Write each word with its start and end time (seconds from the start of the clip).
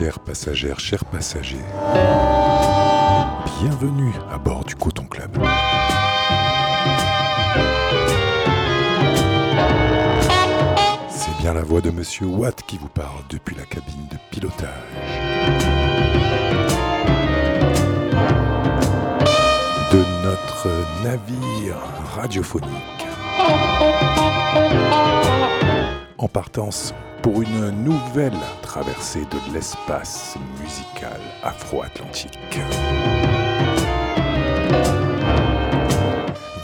Chères 0.00 0.18
passagères, 0.18 0.80
chers 0.80 1.04
passagers, 1.04 1.60
bienvenue 3.60 4.14
à 4.32 4.38
bord 4.38 4.64
du 4.64 4.74
Coton 4.74 5.04
Club. 5.04 5.36
C'est 11.10 11.36
bien 11.42 11.52
la 11.52 11.60
voix 11.60 11.82
de 11.82 11.90
Monsieur 11.90 12.24
Watt 12.24 12.62
qui 12.62 12.78
vous 12.78 12.88
parle 12.88 13.24
depuis 13.28 13.54
la 13.54 13.64
cabine 13.64 14.08
de 14.10 14.16
pilotage. 14.30 14.70
De 19.92 20.02
notre 20.24 21.04
navire 21.04 21.76
radiophonique. 22.16 23.06
En 26.16 26.28
partance 26.28 26.94
pour 27.22 27.42
une 27.42 27.70
nouvelle 27.70 28.38
traversée 28.62 29.20
de 29.20 29.54
l'espace 29.54 30.36
musical 30.60 31.20
afro-atlantique. 31.42 32.58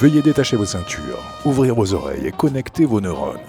Veuillez 0.01 0.23
détacher 0.23 0.57
vos 0.57 0.67
ceintures, 0.67 1.19
ouvrir 1.45 1.75
vos 1.75 1.95
oreilles 1.95 2.27
et 2.27 2.33
connecter 2.33 2.85
vos 2.85 3.01
neurones. 3.01 3.41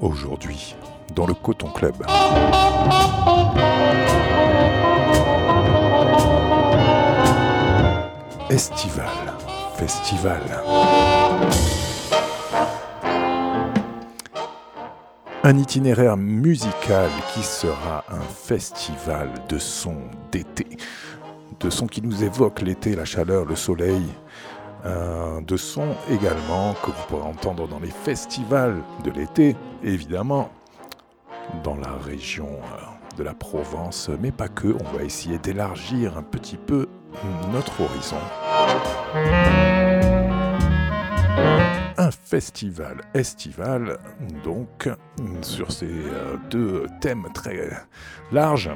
Aujourd'hui, 0.00 0.74
dans 1.14 1.26
le 1.26 1.34
Coton 1.34 1.70
Club. 1.70 1.94
Estival, 8.50 9.06
festival. 9.76 10.42
Un 15.46 15.58
itinéraire 15.58 16.16
musical 16.16 17.10
qui 17.34 17.42
sera 17.42 18.02
un 18.08 18.22
festival 18.22 19.28
de 19.46 19.58
sons 19.58 20.08
d'été. 20.32 20.66
De 21.60 21.68
sons 21.68 21.86
qui 21.86 22.00
nous 22.00 22.24
évoquent 22.24 22.62
l'été, 22.62 22.96
la 22.96 23.04
chaleur, 23.04 23.44
le 23.44 23.54
soleil. 23.54 24.04
Euh, 24.86 25.42
de 25.42 25.58
sons 25.58 25.96
également 26.10 26.72
que 26.82 26.86
vous 26.86 27.02
pourrez 27.10 27.28
entendre 27.28 27.68
dans 27.68 27.78
les 27.78 27.90
festivals 27.90 28.82
de 29.04 29.10
l'été, 29.10 29.54
évidemment, 29.82 30.48
dans 31.62 31.76
la 31.76 31.92
région 31.92 32.48
euh, 32.48 33.18
de 33.18 33.22
la 33.22 33.34
Provence, 33.34 34.08
mais 34.22 34.32
pas 34.32 34.48
que. 34.48 34.68
On 34.68 34.96
va 34.96 35.04
essayer 35.04 35.36
d'élargir 35.36 36.16
un 36.16 36.22
petit 36.22 36.56
peu 36.56 36.88
notre 37.52 37.82
horizon 37.82 38.16
un 41.96 42.10
festival 42.10 43.02
estival, 43.14 43.98
donc 44.42 44.88
sur 45.42 45.72
ces 45.72 45.86
euh, 45.86 46.36
deux 46.50 46.86
thèmes 47.00 47.26
très 47.32 47.70
larges, 48.32 48.70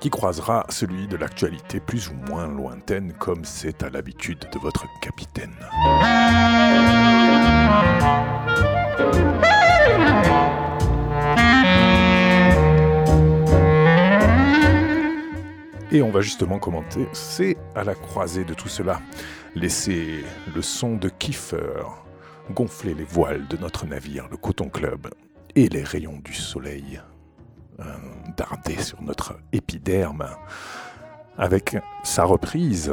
qui 0.00 0.10
croisera 0.10 0.66
celui 0.68 1.06
de 1.06 1.16
l'actualité 1.16 1.80
plus 1.80 2.08
ou 2.08 2.14
moins 2.28 2.48
lointaine, 2.48 3.12
comme 3.18 3.44
c'est 3.44 3.82
à 3.82 3.90
l'habitude 3.90 4.46
de 4.52 4.58
votre 4.58 4.86
capitaine. 5.00 5.54
Et 15.92 16.02
on 16.02 16.10
va 16.10 16.22
justement 16.22 16.58
commenter, 16.58 17.06
c'est 17.12 17.56
à 17.76 17.84
la 17.84 17.94
croisée 17.94 18.44
de 18.44 18.52
tout 18.52 18.68
cela. 18.68 19.00
Laissez 19.54 20.24
le 20.52 20.60
son 20.60 20.96
de 20.96 21.08
Kiefer 21.08 21.84
gonfler 22.50 22.94
les 22.94 23.04
voiles 23.04 23.46
de 23.48 23.56
notre 23.56 23.86
navire, 23.86 24.28
le 24.30 24.36
Coton 24.36 24.68
Club, 24.68 25.08
et 25.54 25.68
les 25.68 25.84
rayons 25.84 26.20
du 26.24 26.34
soleil 26.34 27.00
euh, 27.80 27.84
sur 28.80 29.02
notre 29.02 29.38
épiderme, 29.52 30.26
avec 31.38 31.76
sa 32.02 32.24
reprise 32.24 32.92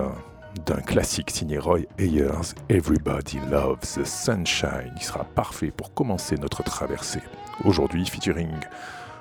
d'un 0.65 0.81
classique 0.81 1.31
signé 1.31 1.57
Roy 1.57 1.81
Ayers, 1.97 2.53
Everybody 2.69 3.39
Loves 3.49 3.79
the 3.95 4.05
Sunshine. 4.05 4.93
Il 4.95 5.01
sera 5.01 5.23
parfait 5.23 5.71
pour 5.71 5.93
commencer 5.93 6.35
notre 6.35 6.63
traversée. 6.63 7.21
Aujourd'hui, 7.63 8.05
featuring 8.05 8.49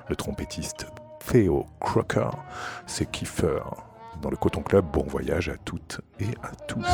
le 0.09 0.17
trompettiste 0.17 0.87
Theo 1.27 1.67
Crocker, 1.81 2.31
c'est 2.87 3.11
Kiefer. 3.11 3.63
Dans 4.23 4.31
le 4.31 4.37
Coton 4.37 4.63
Club, 4.63 4.85
bon 4.93 5.05
voyage 5.07 5.49
à 5.49 5.57
toutes 5.57 6.01
et 6.19 6.29
à 6.43 6.51
tous. 6.67 6.85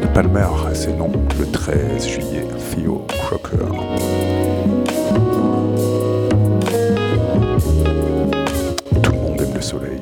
De 0.00 0.06
Palmer, 0.08 0.48
c'est 0.72 0.96
non, 0.96 1.12
le 1.38 1.46
13 1.46 2.08
juillet, 2.08 2.46
Theo 2.72 3.06
Crocker. 3.08 3.58
Tout 9.02 9.12
le 9.12 9.18
monde 9.18 9.40
aime 9.40 9.54
le 9.54 9.60
soleil. 9.60 10.00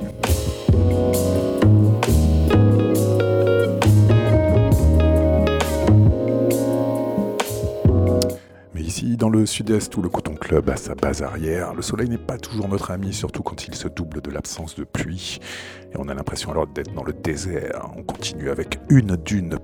dans 9.23 9.29
le 9.29 9.47
sud-est 9.47 9.97
où 9.97 10.03
le 10.03 10.09
Coton 10.09 10.35
Club 10.35 10.69
a 10.69 10.75
sa 10.75 10.97
base 10.97 11.23
arrière, 11.23 11.75
le 11.75 11.83
soleil 11.83 12.09
n'est 12.09 12.19
pas 12.19 12.39
toujours 12.39 12.69
notre 12.69 12.91
ami, 12.91 13.13
surtout 13.13 13.45
quand 13.45 13.69
il 13.69 13.75
se 13.77 13.87
double 13.87 14.21
de 14.21 14.33
l'absence 14.33 14.75
de 14.75 14.83
pluie. 14.83 15.39
Et 15.93 15.97
on 15.97 16.09
a 16.09 16.15
l'impression 16.15 16.51
alors 16.51 16.67
d'être 16.67 16.93
dans 16.93 17.05
le 17.05 17.13
désert. 17.13 17.93
On 17.97 18.03
continue 18.03 18.51
avec 18.51 18.81
une 18.89 19.15
dune 19.15 19.59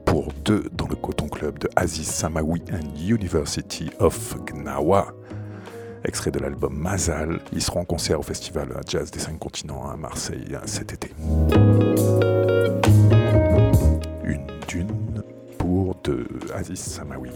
pour 0.48 0.48
deux 0.48 0.64
dans 0.72 0.88
le 0.88 0.96
Coton 0.96 1.28
Club 1.28 1.60
de 1.60 1.70
Aziz 1.76 2.08
Samawi 2.08 2.62
and 2.72 2.98
University 2.98 3.90
of 4.00 4.38
Gnawa. 4.46 5.08
Extrait 6.06 6.32
de 6.32 6.40
l'album 6.40 6.74
Mazal. 6.74 7.42
Ils 7.52 7.62
seront 7.62 7.82
en 7.82 7.86
concert 7.86 8.22
au 8.22 8.24
festival 8.24 8.70
Jazz 8.88 9.12
des 9.12 9.20
Cinq 9.20 9.38
Continents 9.38 9.90
à 9.90 9.98
Marseille 9.98 10.58
cet 10.66 10.94
été. 10.94 11.12
Une 14.24 14.48
dune 14.68 15.24
pour 15.58 15.96
deux, 16.04 16.26
Aziz 16.56 16.80
Samawi. 16.80 17.32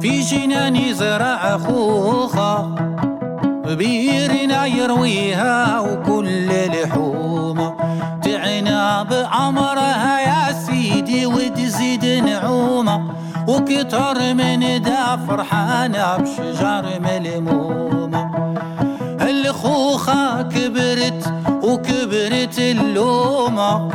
في 0.00 0.20
جنان 0.20 0.94
زرع 0.94 1.58
خوخة 1.58 2.89
بيرنا 3.75 4.65
يرويها 4.65 5.79
وكل 5.79 6.49
لحومة. 6.67 7.75
تعنا 8.23 9.03
بعمرها 9.03 10.19
يا 10.19 10.53
سيدي 10.53 11.25
وتزيد 11.25 12.05
نعومة. 12.05 13.01
وكتر 13.47 14.33
من 14.33 14.81
دا 14.81 15.17
فرحانة 15.27 16.17
بشجر 16.17 16.85
ملمومة. 16.99 18.31
الخوخة 19.21 20.41
كبرت 20.41 21.33
وكبرت 21.63 22.59
اللومة. 22.59 23.89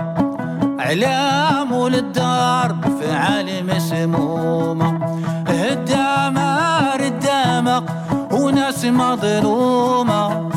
علام 0.78 1.88
للدار 1.88 2.72
بفعال 2.72 3.66
مسمومة. 3.66 4.98
الدمار 5.48 7.00
الدمق 7.00 7.84
وناس 8.90 9.18
مظلومة. 9.18 10.50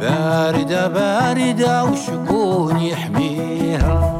باردة 0.00 0.88
باردة 0.88 1.84
وشكون 1.84 2.80
يحميها؟ 2.80 4.13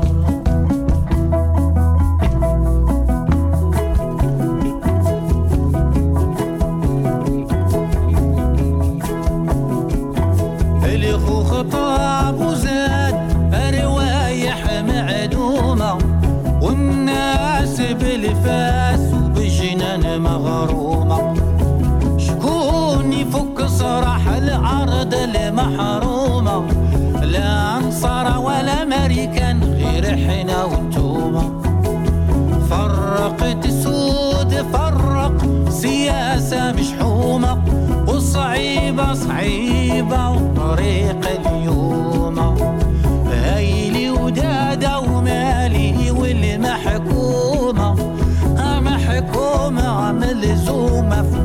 الأرض 25.37 25.59
المحرومة 25.59 26.67
لا 27.23 27.77
أنصار 27.77 28.39
ولا 28.39 28.83
أمريكان 28.83 29.63
غير 29.65 30.17
حنا 30.17 30.65
وانتوما 30.65 31.63
فرقت 32.71 33.67
سود 33.67 34.55
فرق 34.73 35.47
سياسة 35.69 36.73
مشحومة 36.73 37.63
وصعيبة 38.09 39.15
صعيبة 39.15 40.31
وطريق 40.31 41.29
اليوم. 41.47 42.39
هايلي 43.27 44.11
ودادة 44.11 45.01
ومالي 45.01 46.11
والمحكومة 46.11 47.97
محكومة 48.81 50.13
ملزومة 50.13 51.23
في 51.23 51.37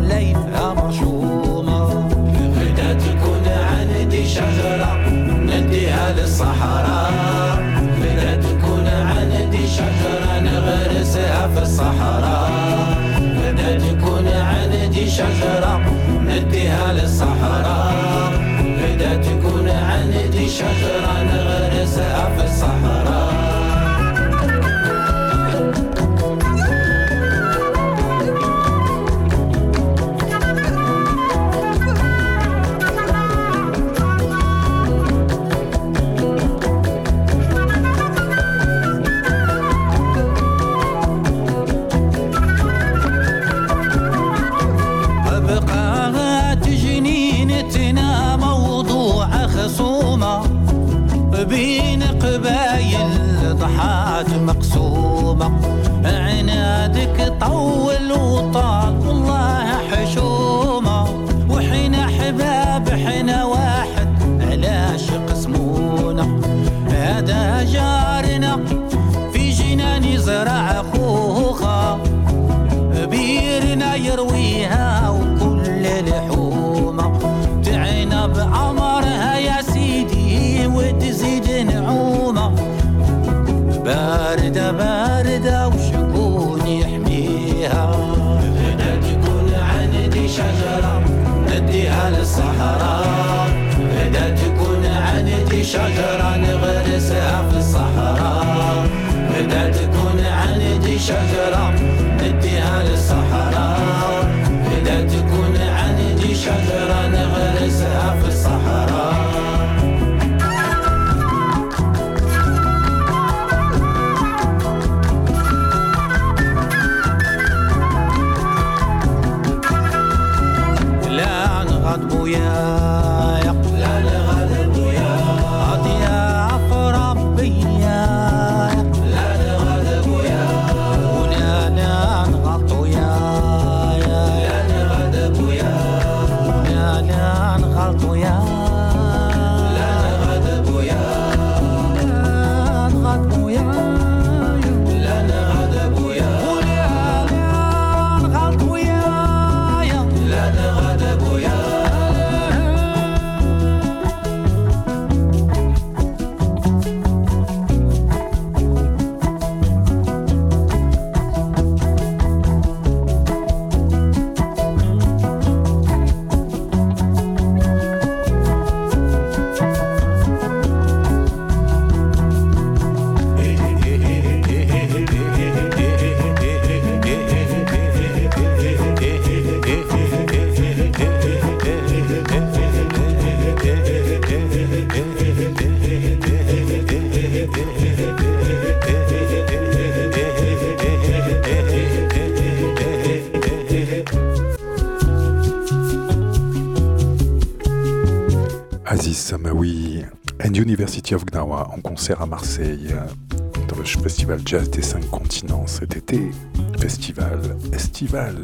à 202.17 202.25
Marseille 202.25 202.87
euh, 202.91 203.37
dans 203.67 203.77
le 203.77 203.83
festival 203.83 204.39
Jazz 204.45 204.69
des 204.71 204.81
Cinq 204.81 205.07
Continents 205.09 205.67
cet 205.67 205.95
été. 205.95 206.31
Festival 206.79 207.39
estival 207.73 208.35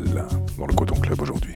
dans 0.57 0.67
le 0.67 0.73
Coton 0.73 0.99
Club 0.99 1.21
aujourd'hui. 1.21 1.54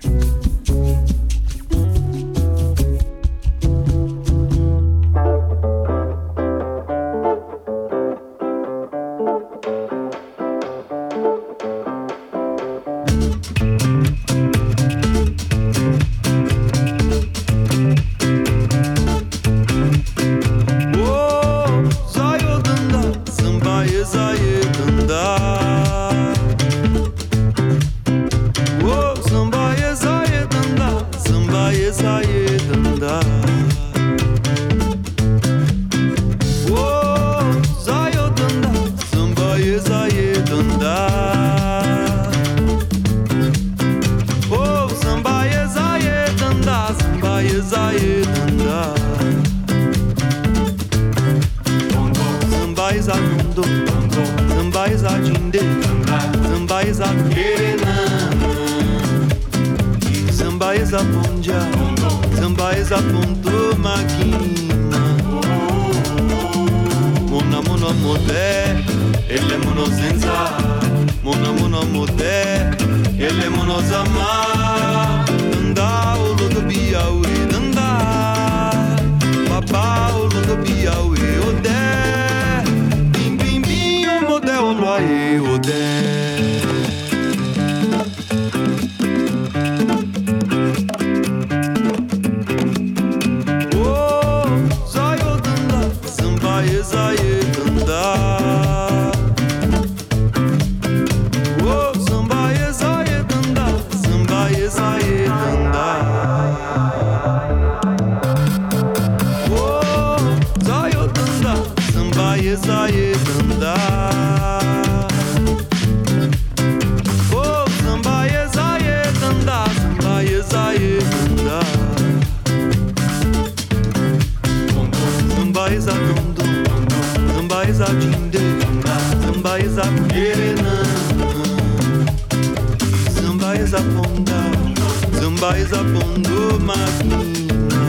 faz 135.50 135.74
a 135.74 135.84
bongo 135.84 136.60
masculina. 136.60 137.82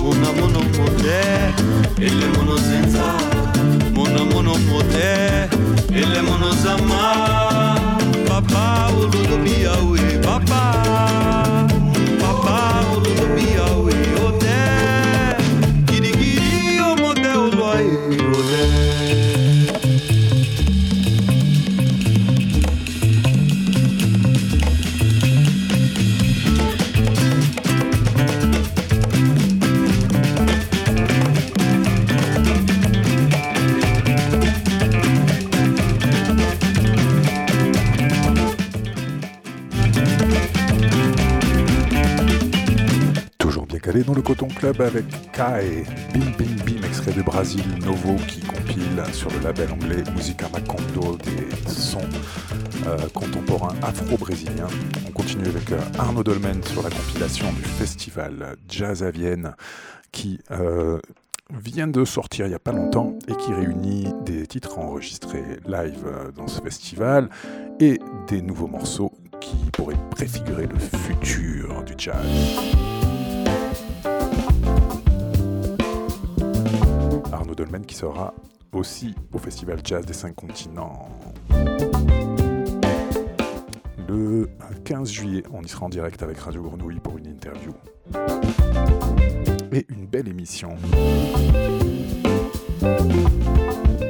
Mona 0.00 0.32
mono 0.38 0.60
poder, 0.76 1.52
ele 1.98 2.26
mono 2.34 2.56
senza. 2.58 3.06
Mona 3.92 4.24
mono 4.24 4.54
poder, 4.70 5.50
ele 5.92 6.22
mono 6.22 6.50
sama. 6.54 7.76
Papa 8.26 8.88
o 8.96 9.00
lulo 9.12 9.36
biau. 9.44 9.83
Club 44.54 44.80
avec 44.80 45.04
Kai, 45.32 45.84
Bim 46.12 46.30
Bim 46.38 46.64
Bim, 46.64 46.86
extrait 46.86 47.12
de 47.12 47.22
Brasil 47.22 47.64
Novo 47.84 48.16
qui 48.28 48.40
compile 48.40 49.02
sur 49.12 49.30
le 49.30 49.40
label 49.40 49.70
anglais 49.72 50.02
Musica 50.14 50.48
Macondo 50.48 51.16
des 51.18 51.70
sons 51.70 51.98
euh, 52.86 52.96
contemporains 53.14 53.74
afro-brésiliens. 53.82 54.68
On 55.06 55.10
continue 55.10 55.46
avec 55.46 55.72
euh, 55.72 55.80
Arnaud 55.98 56.22
Dolmen 56.22 56.62
sur 56.62 56.82
la 56.82 56.90
compilation 56.90 57.52
du 57.52 57.62
festival 57.62 58.56
Jazz 58.68 59.02
à 59.02 59.10
Vienne 59.10 59.54
qui 60.12 60.40
euh, 60.50 61.00
vient 61.52 61.88
de 61.88 62.04
sortir 62.04 62.46
il 62.46 62.50
n'y 62.50 62.54
a 62.54 62.60
pas 62.60 62.72
longtemps 62.72 63.18
et 63.28 63.34
qui 63.36 63.52
réunit 63.52 64.08
des 64.24 64.46
titres 64.46 64.78
enregistrés 64.78 65.60
live 65.66 66.06
dans 66.36 66.48
ce 66.48 66.60
festival 66.60 67.28
et 67.80 67.98
des 68.28 68.42
nouveaux 68.42 68.68
morceaux 68.68 69.12
qui 69.40 69.56
pourraient 69.72 69.98
préfigurer 70.10 70.66
le 70.66 70.78
futur 70.78 71.82
du 71.84 71.94
jazz. 71.98 72.93
Arnaud 77.44 77.56
Dolmen 77.56 77.84
qui 77.84 77.94
sera 77.94 78.32
aussi 78.72 79.14
au 79.34 79.38
Festival 79.38 79.78
Jazz 79.84 80.06
des 80.06 80.14
Cinq 80.14 80.34
Continents. 80.34 81.10
Le 84.08 84.48
15 84.86 85.10
juillet, 85.10 85.42
on 85.52 85.60
y 85.60 85.68
sera 85.68 85.84
en 85.84 85.90
direct 85.90 86.22
avec 86.22 86.38
Radio 86.38 86.62
Grenouille 86.62 87.00
pour 87.00 87.18
une 87.18 87.26
interview. 87.26 87.72
Et 89.72 89.84
une 89.90 90.06
belle 90.06 90.28
émission. 90.28 90.70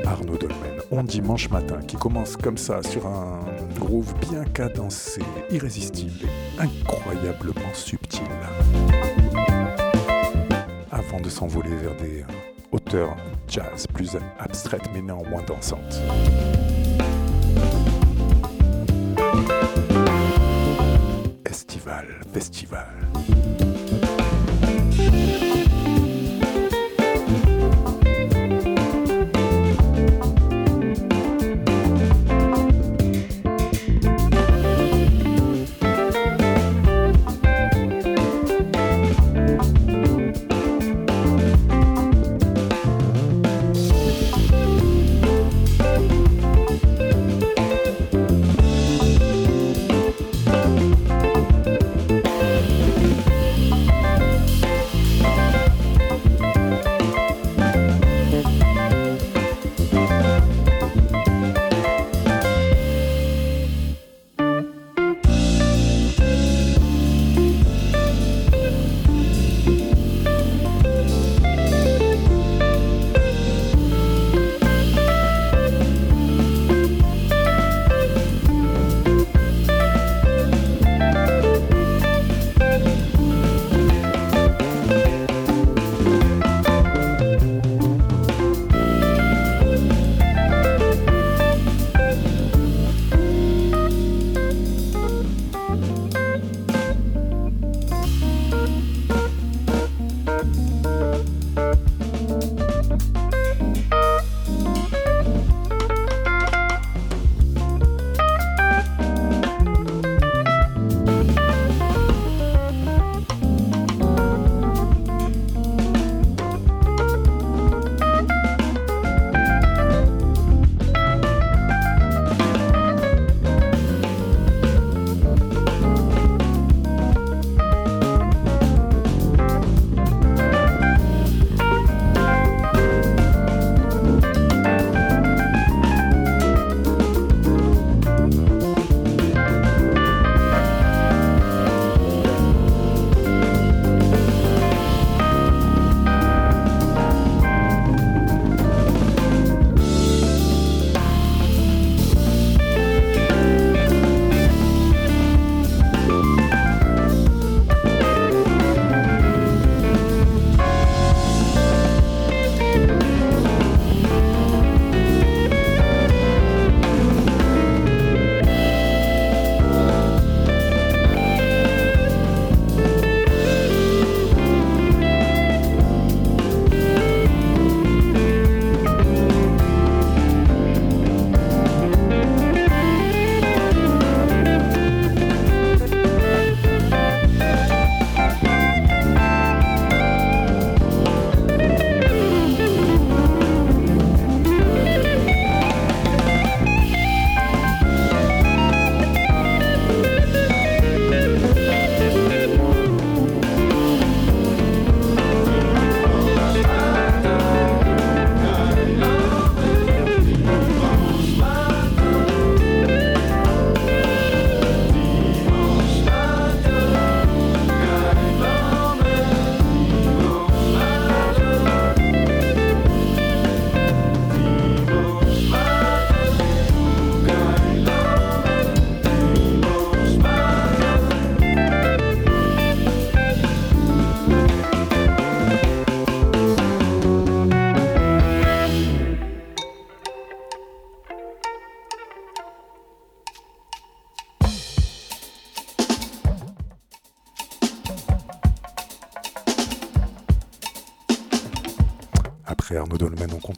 Arnaud 0.07 0.37
Dolmen, 0.37 0.81
on 0.93 1.03
dimanche 1.03 1.51
matin, 1.51 1.81
qui 1.89 1.97
commence 1.97 2.37
comme 2.37 2.57
ça 2.57 2.85
sur 2.85 3.05
un 3.09 3.41
groove 3.81 4.15
bien 4.31 4.45
cadencé, 4.45 5.23
irrésistible 5.51 6.21
et 6.23 6.63
incroyablement 6.63 7.75
subtil. 7.75 8.23
Avant 10.93 11.21
de 11.21 11.29
s'envoler 11.29 11.75
vers 11.75 11.97
des 11.97 12.25
hauteurs 12.75 13.17
jazz 13.47 13.87
plus 13.87 14.17
abstraites 14.39 14.91
mais 14.93 15.01
néanmoins 15.01 15.43
dansantes. 15.47 16.01
Estival, 21.45 22.07
festival. 22.33 22.89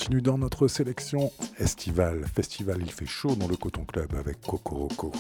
Continue 0.07 0.23
dans 0.23 0.39
notre 0.39 0.69
sélection 0.69 1.33
estivale. 1.59 2.25
Festival, 2.33 2.79
il 2.81 2.93
fait 2.93 3.07
chaud 3.07 3.35
dans 3.35 3.49
le 3.49 3.57
Coton 3.57 3.85
Club 3.85 4.15
avec 4.17 4.41
Coco 4.41 4.77
Roco. 4.77 5.13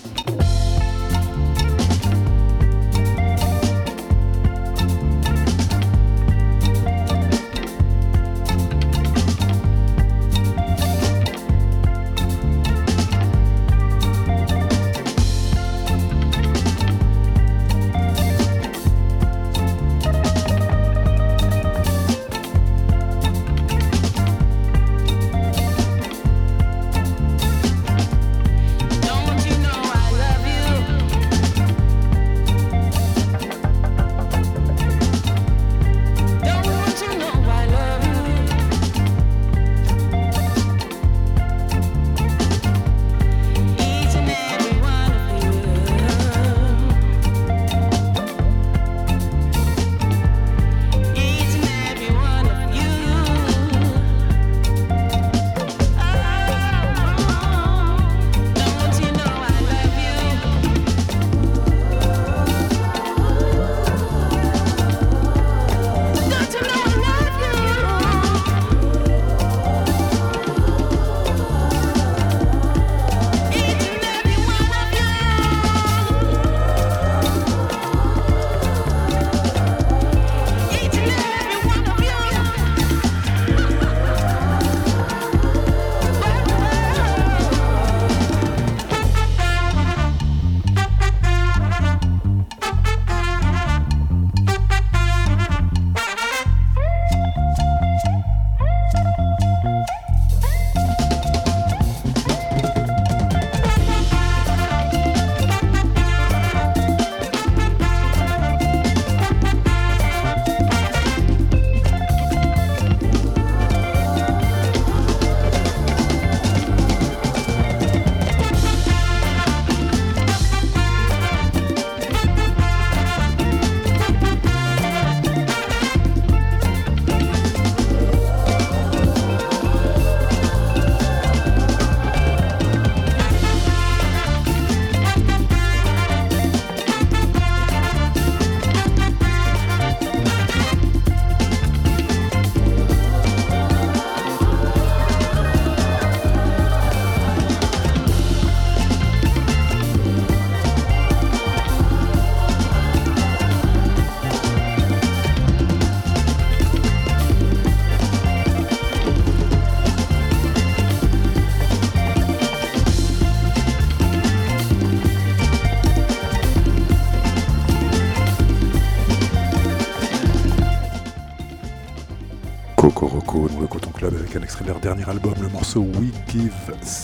Morceau 175.66 176.00
We 176.00 176.12
Give 176.28 176.52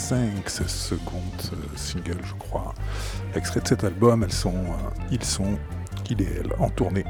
Thanks, 0.09 0.62
second 0.68 1.20
euh, 1.53 1.57
single, 1.75 2.18
je 2.22 2.35
crois. 2.35 2.72
Extrait 3.35 3.61
de 3.61 3.66
cet 3.66 3.83
album, 3.83 4.22
elles 4.22 4.33
sont, 4.33 4.55
euh, 4.55 5.07
ils 5.11 5.25
sont, 5.25 5.59
il 6.09 6.22
et 6.22 6.42
en 6.61 6.70
tournée 6.70 7.05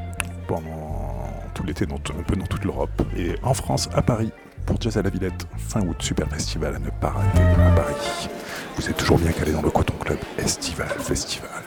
pendant 0.46 1.28
tout 1.52 1.62
l'été, 1.64 1.84
un 1.84 2.22
peu 2.22 2.36
dans 2.36 2.46
toute 2.46 2.64
l'Europe. 2.64 3.02
Et 3.16 3.34
en 3.42 3.52
France, 3.52 3.90
à 3.92 4.00
Paris, 4.00 4.30
pour 4.64 4.80
Jazz 4.80 4.96
à 4.96 5.02
la 5.02 5.10
Villette, 5.10 5.46
fin 5.58 5.82
août, 5.82 5.96
super 6.00 6.26
festival 6.28 6.76
à 6.76 6.78
ne 6.78 6.88
pas 6.88 7.10
rater 7.10 7.42
à 7.42 7.70
Paris. 7.72 8.28
Vous 8.76 8.88
êtes 8.88 8.96
toujours 8.96 9.18
bien 9.18 9.32
calé 9.32 9.52
dans 9.52 9.62
le 9.62 9.70
Coton 9.70 9.94
Club 10.00 10.18
Estival 10.38 10.88
Festival. 11.00 11.61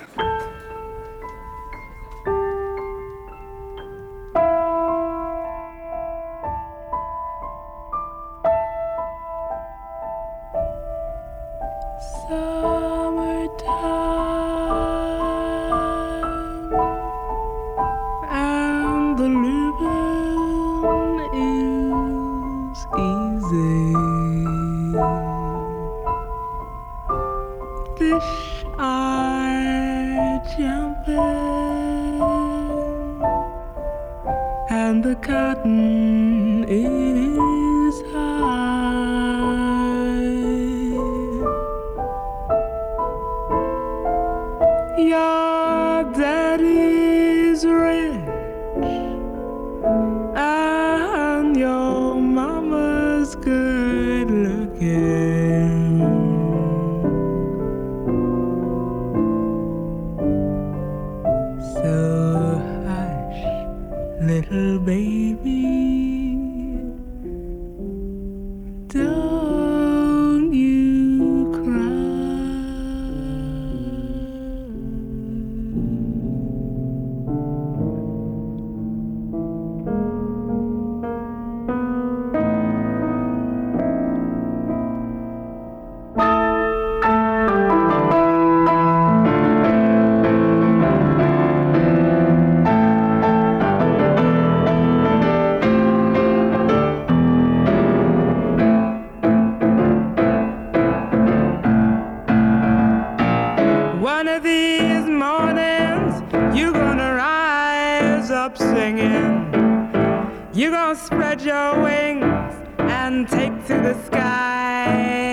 And 113.15 113.29
take 113.29 113.67
to 113.67 113.75
the 113.75 113.93
sky. 114.03 115.24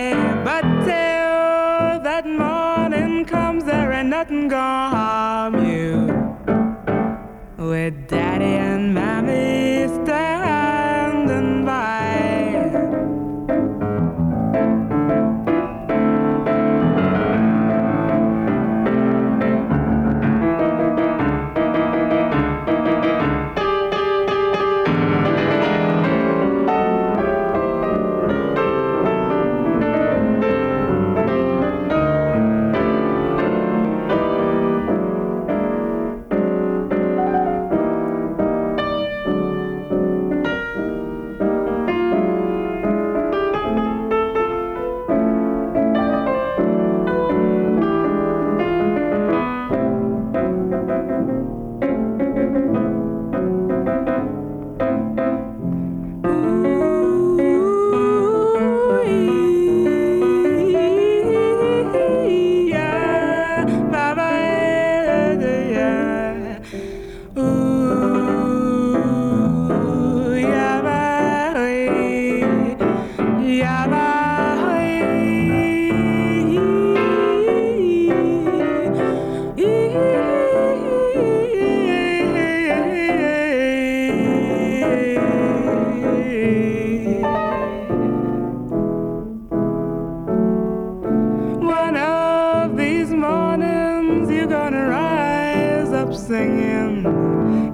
Singing. 96.32 97.04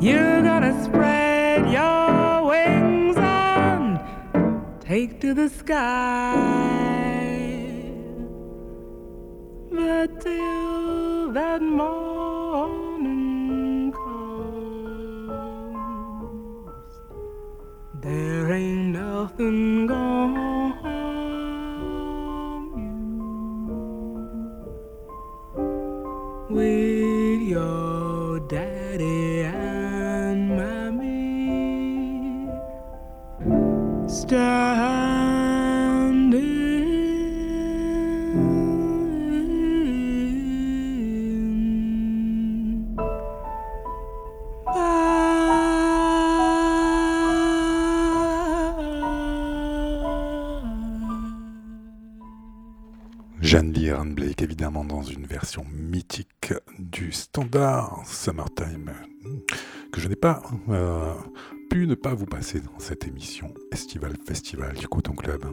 You're 0.00 0.42
gonna 0.42 0.74
spread 0.82 1.70
your 1.70 2.44
wings 2.50 3.16
and 3.16 4.00
take 4.80 5.20
to 5.20 5.32
the 5.32 5.48
sky. 5.48 6.34
But 9.70 10.20
till 10.20 11.32
that 11.38 11.62
morning 11.62 13.12
comes, 13.92 15.14
there 18.02 18.52
ain't 18.52 18.88
nothing 19.04 19.86
gonna 19.86 20.37
Jeanne 53.48 53.72
Lee 53.72 53.88
Aaron 53.88 54.10
Blake, 54.10 54.42
évidemment, 54.42 54.84
dans 54.84 55.02
une 55.02 55.24
version 55.24 55.64
mythique 55.72 56.52
du 56.78 57.12
standard 57.12 58.02
Summertime, 58.04 58.92
que 59.90 60.02
je 60.02 60.08
n'ai 60.08 60.16
pas 60.16 60.42
euh, 60.68 61.14
pu 61.70 61.86
ne 61.86 61.94
pas 61.94 62.12
vous 62.12 62.26
passer 62.26 62.60
dans 62.60 62.78
cette 62.78 63.06
émission 63.06 63.54
Estival 63.72 64.12
Festival 64.26 64.74
du 64.74 64.86
Coton 64.86 65.14
Club. 65.14 65.46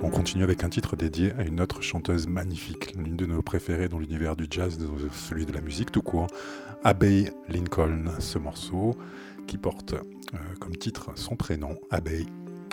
On 0.00 0.08
continue 0.08 0.42
avec 0.44 0.64
un 0.64 0.70
titre 0.70 0.96
dédié 0.96 1.32
à 1.38 1.42
une 1.42 1.60
autre 1.60 1.82
chanteuse 1.82 2.28
magnifique, 2.28 2.94
l'une 2.96 3.14
de 3.16 3.26
nos 3.26 3.42
préférées 3.42 3.90
dans 3.90 3.98
l'univers 3.98 4.36
du 4.36 4.46
jazz, 4.50 4.78
celui 5.12 5.44
de 5.44 5.52
la 5.52 5.60
musique 5.60 5.92
tout 5.92 6.00
court, 6.00 6.28
Abbey 6.82 7.30
Lincoln. 7.46 8.04
Ce 8.20 8.38
morceau 8.38 8.96
qui 9.46 9.58
porte 9.58 9.92
euh, 9.92 10.38
comme 10.60 10.76
titre 10.76 11.10
son 11.16 11.36
prénom, 11.36 11.76
Abbey, 11.90 12.24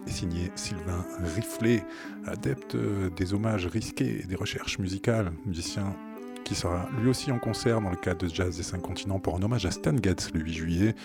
signé 0.08 0.52
Sylvain 0.56 1.06
Riflet, 1.36 1.84
adepte 2.26 2.76
euh, 2.76 3.10
des 3.10 3.34
hommages 3.34 3.68
risqués 3.68 4.22
et 4.22 4.28
des 4.28 4.36
recherches 4.36 4.80
musicales, 4.80 5.32
musicien 5.46 5.96
qui 6.44 6.56
sera 6.56 6.88
lui 7.02 7.10
aussi 7.10 7.32
en 7.32 7.40
concert 7.40 7.82
dans 7.82 7.90
le 7.90 7.98
cadre 7.98 8.26
de 8.26 8.34
Jazz 8.34 8.56
des 8.56 8.64
Cinq 8.64 8.82
Continents 8.82 9.20
pour 9.20 9.36
un 9.36 9.42
hommage 9.42 9.66
à 9.66 9.72
Stan 9.72 9.96
Getz 10.02 10.32
le 10.34 10.40
8 10.40 10.54
juillet 10.54 10.96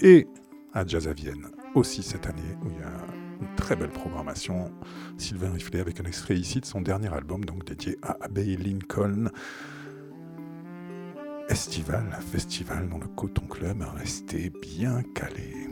et 0.00 0.26
à 0.74 0.84
Jazz 0.84 1.06
à 1.06 1.12
Vienne 1.12 1.46
aussi 1.74 2.02
cette 2.02 2.26
année 2.26 2.56
où 2.64 2.68
il 2.70 2.80
y 2.80 2.82
a 2.82 3.06
une 3.40 3.54
très 3.56 3.76
belle 3.76 3.90
programmation. 3.90 4.70
Sylvain 5.16 5.52
Riflet 5.52 5.80
avec 5.80 6.00
un 6.00 6.04
extrait 6.04 6.34
ici 6.34 6.60
de 6.60 6.66
son 6.66 6.80
dernier 6.80 7.12
album 7.12 7.44
donc 7.44 7.64
dédié 7.64 7.98
à 8.02 8.16
Abbey 8.20 8.56
Lincoln. 8.56 9.30
Estival, 11.48 12.18
festival 12.32 12.88
dans 12.88 12.98
le 12.98 13.08
Coton 13.08 13.46
Club, 13.46 13.84
restez 13.96 14.50
bien 14.50 15.02
calés. 15.14 15.68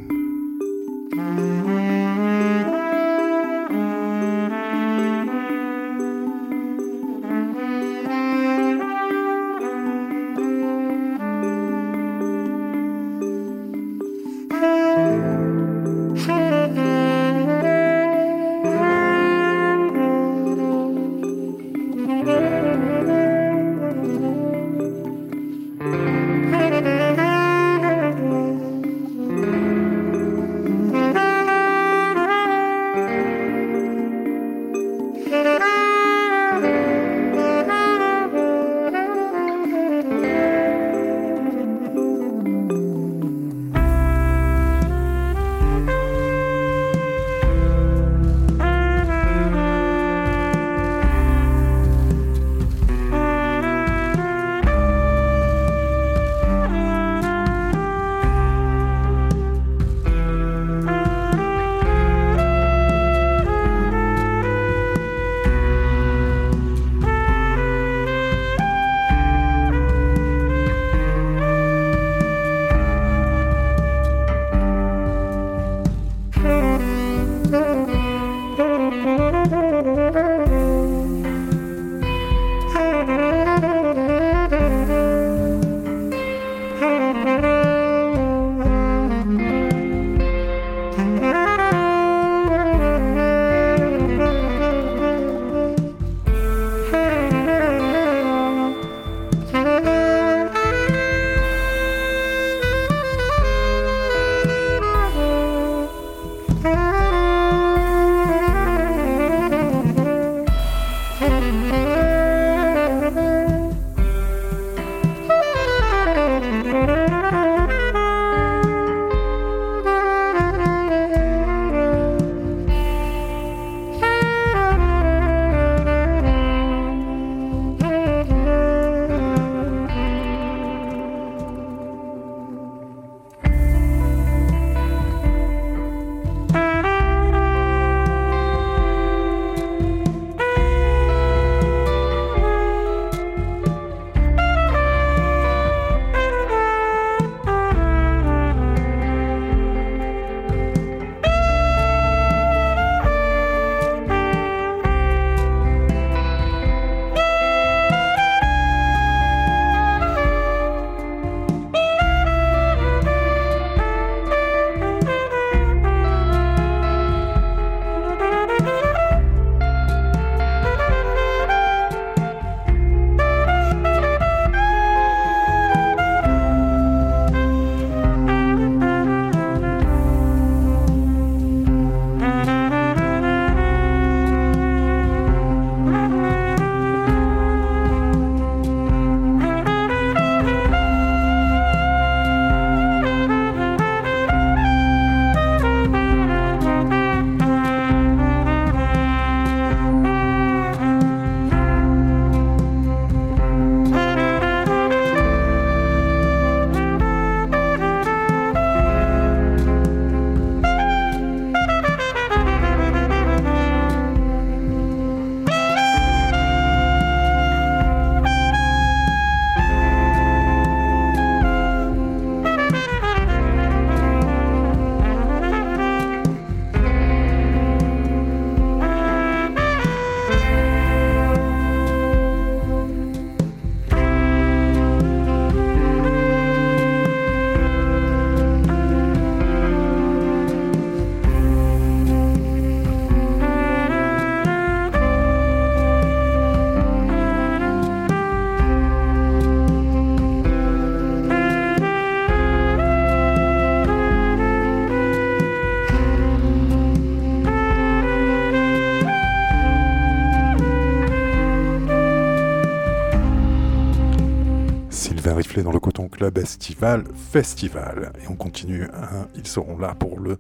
Club 266.18 266.36
Estival 266.38 267.04
Festival. 267.30 268.12
Et 268.20 268.26
on 268.28 268.34
continue, 268.34 268.88
hein, 268.92 269.28
ils 269.36 269.46
seront 269.46 269.78
là 269.78 269.94
pour 269.94 270.18
le 270.18 270.36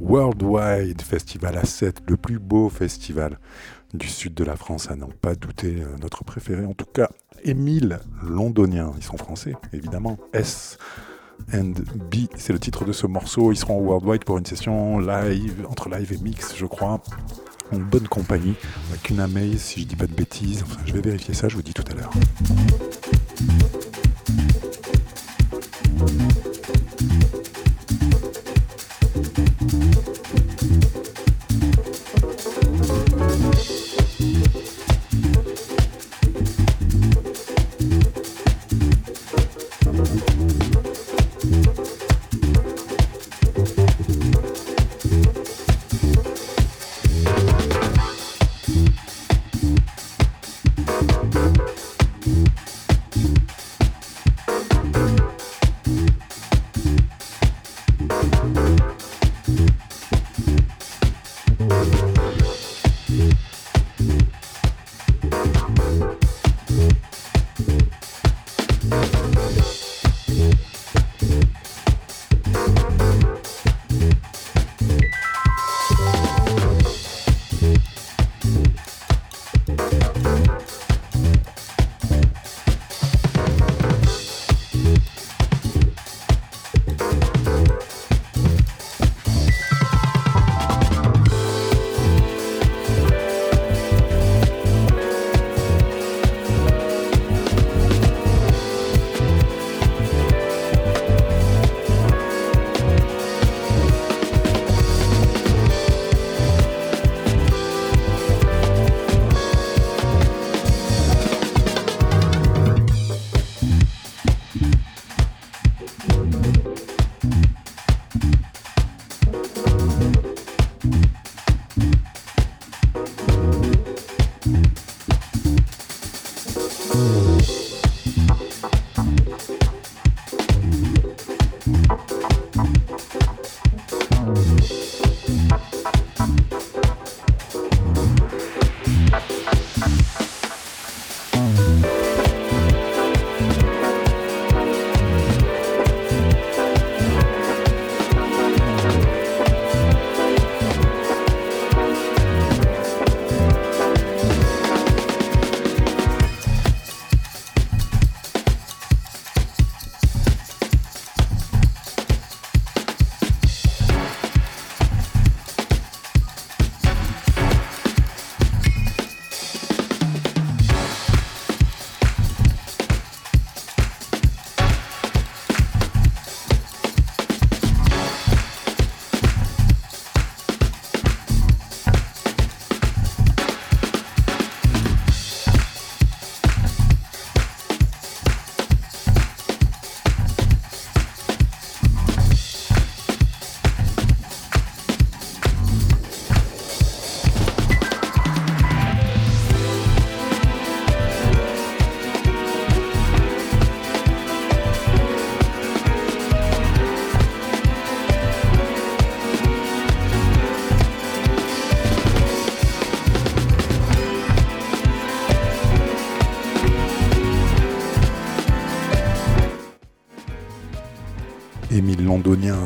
Worldwide 0.00 1.00
Festival 1.00 1.56
à 1.56 1.64
7, 1.64 2.02
le 2.08 2.16
plus 2.16 2.40
beau 2.40 2.68
festival 2.68 3.38
du 3.94 4.08
sud 4.08 4.34
de 4.34 4.42
la 4.42 4.56
France, 4.56 4.90
à 4.90 4.96
n'en 4.96 5.10
pas 5.20 5.36
douter, 5.36 5.76
euh, 5.80 5.96
notre 6.00 6.24
préféré 6.24 6.64
en 6.64 6.72
tout 6.72 6.86
cas, 6.92 7.08
Émile 7.44 8.00
Londonien. 8.20 8.90
Ils 8.96 9.04
sont 9.04 9.16
français, 9.16 9.54
évidemment. 9.72 10.18
S 10.32 10.76
and 11.54 11.74
B, 12.10 12.26
c'est 12.36 12.52
le 12.52 12.58
titre 12.58 12.84
de 12.84 12.92
ce 12.92 13.06
morceau. 13.06 13.52
Ils 13.52 13.56
seront 13.56 13.78
au 13.78 13.84
Worldwide 13.84 14.24
pour 14.24 14.38
une 14.38 14.46
session 14.46 14.98
live, 14.98 15.64
entre 15.68 15.88
live 15.88 16.12
et 16.12 16.18
mix, 16.18 16.56
je 16.56 16.66
crois. 16.66 17.00
En 17.70 17.78
bonne 17.78 18.08
compagnie, 18.08 18.56
avec 18.90 19.08
une 19.08 19.20
amaze, 19.20 19.58
si 19.58 19.82
je 19.82 19.86
dis 19.86 19.96
pas 19.96 20.08
de 20.08 20.14
bêtises. 20.14 20.64
Enfin, 20.64 20.80
je 20.84 20.92
vais 20.92 21.00
vérifier 21.00 21.32
ça, 21.32 21.48
je 21.48 21.54
vous 21.54 21.62
dis 21.62 21.74
tout 21.74 21.84
à 21.92 21.94
l'heure. 21.94 22.10
Bye. 26.02 26.31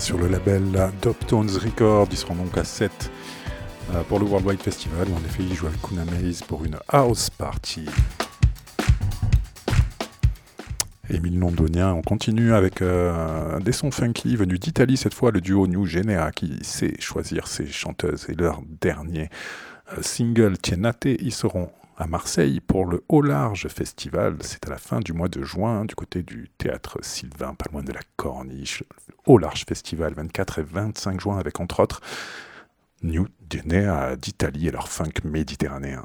Sur 0.01 0.19
le 0.19 0.29
label 0.29 0.63
Tones 1.27 1.51
Records. 1.51 2.09
Ils 2.11 2.17
seront 2.17 2.35
donc 2.35 2.57
à 2.59 2.65
7 2.65 3.11
euh, 3.95 4.03
pour 4.05 4.19
le 4.19 4.27
Worldwide 4.27 4.61
Festival. 4.61 5.07
En 5.09 5.25
effet, 5.25 5.43
ils 5.43 5.55
jouent 5.55 5.67
avec 5.67 5.81
Kuna 5.83 6.05
Maze 6.05 6.43
pour 6.43 6.65
une 6.65 6.77
house 6.89 7.31
party. 7.31 7.87
Émile 11.09 11.39
Londonien, 11.39 11.93
on 11.93 12.03
continue 12.03 12.53
avec 12.53 12.83
euh, 12.83 13.61
des 13.61 13.73
sons 13.73 13.93
funky 13.93 14.35
venus 14.35 14.59
d'Italie, 14.59 14.97
cette 14.97 15.15
fois 15.15 15.31
le 15.31 15.41
duo 15.41 15.69
New 15.69 15.87
Genera 15.87 16.33
qui 16.33 16.59
sait 16.63 16.95
choisir 16.99 17.47
ses 17.47 17.67
chanteuses 17.67 18.27
et 18.29 18.35
leur 18.35 18.61
dernier 18.81 19.31
euh, 19.93 20.03
single 20.03 20.59
Tienate, 20.59 21.05
ils 21.05 21.33
seront 21.33 21.71
à 21.97 22.07
Marseille 22.07 22.61
pour 22.61 22.87
le 22.87 23.05
Haut 23.09 23.23
Large 23.23 23.69
Festival. 23.69 24.37
C'est 24.41 24.67
à 24.67 24.71
la 24.71 24.79
fin 24.79 25.01
du 25.01 25.13
mois 25.13 25.29
de 25.29 25.43
juin 25.43 25.85
du 25.85 25.95
côté 25.95 26.23
du 26.23 26.51
théâtre 26.59 26.99
Sylvain, 27.03 27.55
pas 27.55 27.71
loin 27.73 27.83
de 27.83 27.93
la 27.93 28.01
Corniche. 28.17 28.85
Haut 29.27 29.39
Large 29.39 29.65
Festival, 29.67 30.15
24 30.15 30.59
et 30.59 30.63
25 30.63 31.21
juin, 31.21 31.39
avec 31.39 31.61
entre 31.61 31.81
autres 31.81 32.01
New 33.03 33.27
Guinea 33.49 34.17
d'Italie 34.17 34.69
et 34.69 34.71
leur 34.71 34.89
funk 34.89 35.13
méditerranéen. 35.25 36.05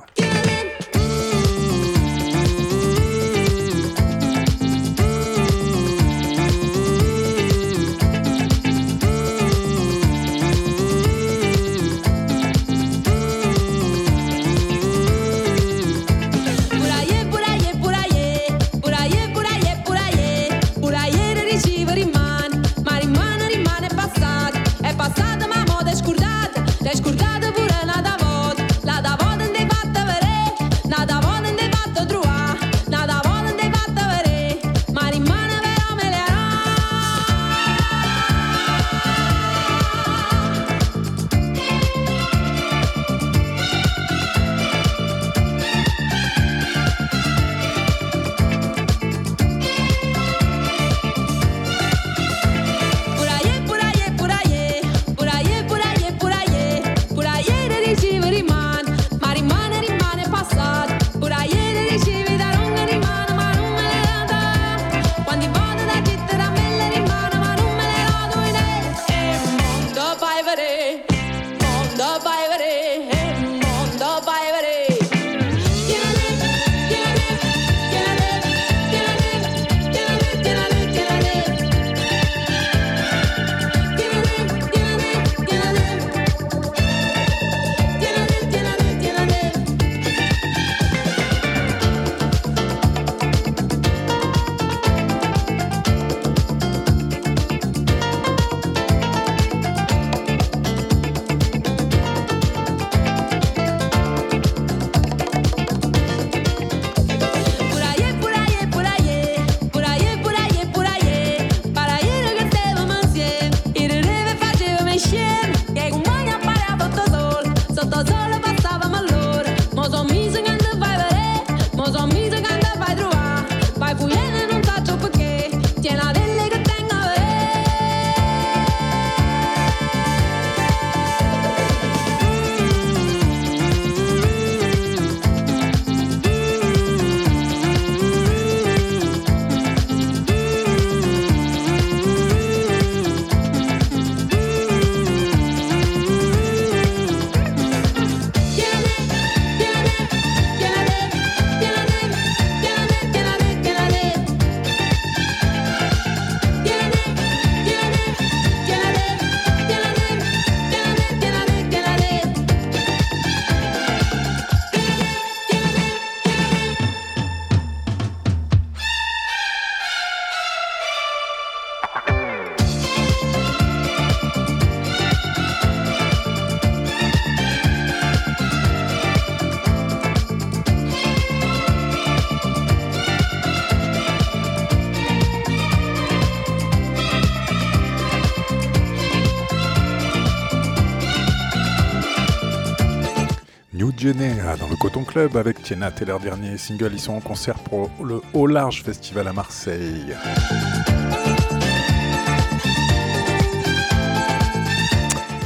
Club 195.06 195.38
avec 195.38 195.62
Tiena 195.62 195.92
et 196.02 196.06
leur 196.06 196.20
dernier 196.20 196.58
single. 196.58 196.92
Ils 196.94 197.00
sont 197.00 197.14
en 197.14 197.20
concert 197.20 197.56
pour 197.56 197.90
le 198.04 198.22
Haut 198.34 198.48
Large 198.48 198.84
Festival 198.84 199.28
à 199.28 199.34
Marseille. 199.34 200.16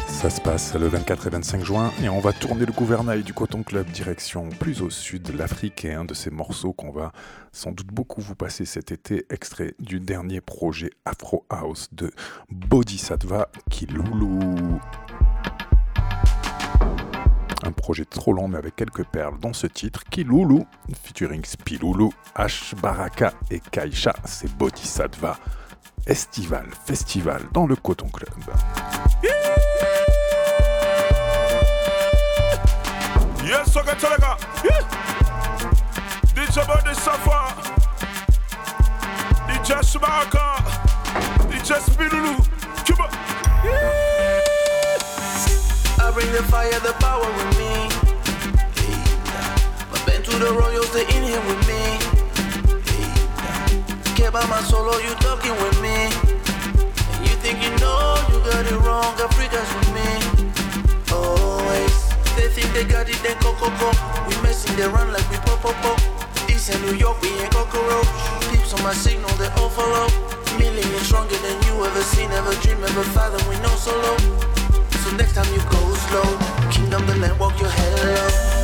Ça 0.08 0.30
se 0.30 0.42
passe 0.42 0.74
le 0.74 0.88
24 0.88 1.28
et 1.28 1.30
25 1.30 1.64
juin 1.64 1.92
et 2.04 2.10
on 2.10 2.20
va 2.20 2.34
tourner 2.34 2.66
le 2.66 2.72
gouvernail 2.72 3.22
du 3.22 3.34
Coton 3.34 3.62
Club 3.62 3.86
direction 3.92 4.50
plus 4.50 4.82
au 4.82 4.90
sud 4.90 5.36
l'Afrique 5.38 5.86
et 5.86 5.94
un 5.94 6.04
de 6.04 6.16
ces 6.16 6.32
morceaux 6.32 6.74
qu'on 6.74 6.92
va 6.92 7.12
sans 7.52 7.72
doute 7.72 7.88
beaucoup 7.88 8.22
vous 8.22 8.34
passer 8.34 8.66
cet 8.66 8.92
été, 8.92 9.28
extrait 9.30 9.76
du 9.80 10.00
dernier 10.00 10.42
projet 10.42 10.90
Afro 11.06 11.46
House 11.50 11.90
de 11.92 12.12
Bodhisattva 12.50 13.50
Kiloulou. 13.70 14.80
Un 17.66 17.72
projet 17.72 18.06
trop 18.06 18.32
long 18.32 18.48
mais 18.48 18.58
avec 18.58 18.76
quelques 18.76 19.06
perles 19.06 19.40
dans 19.40 19.54
ce 19.54 19.66
titre. 19.66 20.04
Kiloulou, 20.04 20.68
featuring 21.04 21.44
Spiloulou, 21.44 22.14
H 22.38 22.76
Baraka 22.76 23.34
et 23.50 23.60
Kaisha, 23.60 24.14
c'est 24.24 24.52
Bodhisattva. 24.56 25.38
Estival, 26.06 26.68
festival 26.86 27.42
dans 27.52 27.66
le 27.66 27.76
Coton 27.76 28.08
Club. 28.10 28.30
The 46.36 46.44
fire, 46.52 46.80
the 46.82 46.92
power 47.00 47.24
with 47.24 47.52
me. 47.56 47.88
Hey, 48.76 49.00
My 49.88 50.00
been 50.04 50.22
to 50.22 50.36
the 50.36 50.52
royals, 50.52 50.92
they 50.92 51.08
in 51.16 51.24
here 51.24 51.40
with 51.48 51.62
me. 51.64 51.96
Hey, 52.92 53.08
Care 54.20 54.28
about 54.28 54.50
my 54.50 54.60
solo, 54.60 55.00
you 55.00 55.16
talking 55.24 55.56
with 55.64 55.80
me. 55.80 56.12
And 57.16 57.22
you 57.24 57.36
think 57.40 57.64
you 57.64 57.72
know, 57.80 58.20
you 58.28 58.44
got 58.52 58.68
it 58.68 58.80
wrong, 58.84 59.16
Africa's 59.16 59.72
with 59.80 59.92
me. 59.96 60.12
Always. 61.16 61.96
They 62.36 62.52
think 62.52 62.68
they 62.76 62.84
got 62.84 63.08
it, 63.08 63.16
then 63.24 63.40
go, 63.40 63.56
go. 63.56 63.90
We 64.28 64.36
messing, 64.44 64.76
they 64.76 64.90
run 64.92 65.14
like 65.14 65.24
we 65.32 65.38
pop, 65.48 65.64
pop, 65.64 65.76
pop. 65.80 66.00
East 66.52 66.70
and 66.70 66.84
New 66.84 67.00
York, 67.00 67.16
we 67.22 67.30
ain't 67.40 67.52
cockroach. 67.52 68.12
Peeps 68.52 68.74
on 68.74 68.84
my 68.84 68.92
signal, 68.92 69.32
they 69.40 69.48
follow. 69.72 70.12
Million 70.60 71.00
stronger 71.00 71.38
than 71.38 71.56
you 71.64 71.80
ever 71.86 72.04
seen, 72.04 72.30
ever 72.32 72.54
dream, 72.60 72.84
ever 72.84 73.04
fathom, 73.16 73.40
we 73.48 73.56
know 73.64 73.76
solo. 73.80 74.55
So 75.06 75.12
next 75.18 75.36
time 75.36 75.46
you 75.54 75.60
go 75.70 75.94
slow, 75.94 76.24
kingdom 76.72 77.06
the 77.06 77.16
land, 77.18 77.40
walk 77.40 77.60
your 77.62 77.70
head 77.70 77.94
low. 78.04 78.55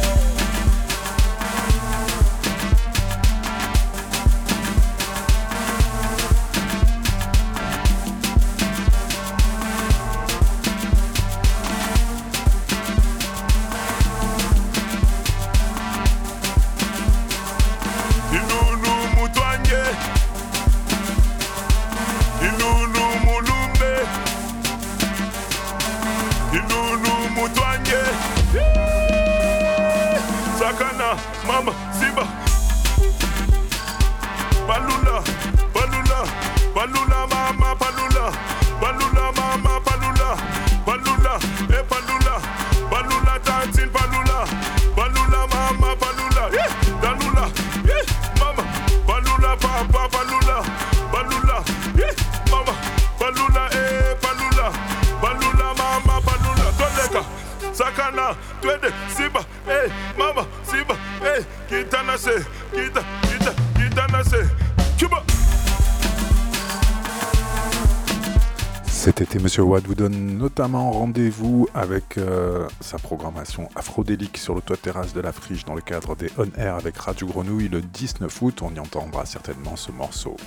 Rendez-vous 71.12 71.68
avec 71.74 72.18
euh, 72.18 72.70
sa 72.80 72.98
programmation 72.98 73.68
afrodélique 73.76 74.38
sur 74.38 74.56
le 74.56 74.62
toit 74.62 74.78
terrasse 74.78 75.14
de 75.14 75.20
la 75.20 75.34
Friche 75.34 75.66
dans 75.66 75.76
le 75.76 75.82
cadre 75.82 76.16
des 76.16 76.30
On 76.38 76.48
Air 76.58 76.76
avec 76.76 76.96
Radio 76.96 77.28
Grenouille 77.28 77.68
le 77.68 77.82
19 77.82 78.42
août. 78.42 78.62
On 78.62 78.74
y 78.74 78.80
entendra 78.80 79.26
certainement 79.26 79.76
ce 79.76 79.92
morceau. 79.92 80.38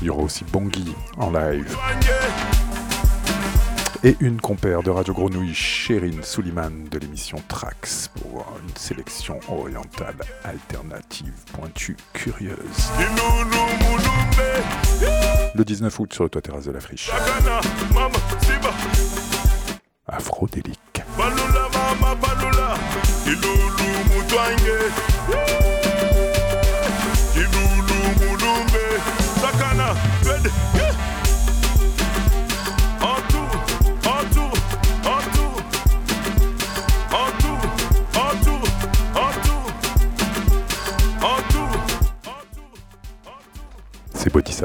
Il 0.00 0.06
y 0.06 0.08
aura 0.08 0.22
aussi 0.22 0.44
Bongi 0.44 0.94
en 1.18 1.30
live 1.30 1.76
et 4.02 4.16
une 4.20 4.40
compère 4.40 4.82
de 4.82 4.90
Radio 4.90 5.12
Grenouille, 5.12 5.54
Sherine 5.54 6.22
Souliman 6.22 6.88
de 6.90 6.98
l'émission 6.98 7.42
Trax 7.48 8.08
pour 8.08 8.46
une 8.62 8.76
sélection 8.76 9.40
orientale 9.48 10.16
alternative 10.42 11.34
pointue 11.52 11.98
curieuse 12.14 12.90
le 15.54 15.64
19 15.64 15.98
août 16.00 16.12
sur 16.12 16.24
le 16.24 16.30
toit 16.30 16.42
terrasse 16.42 16.64
de 16.64 16.72
la 16.72 16.80
friche. 16.80 17.10
Afrodélique. 20.06 20.78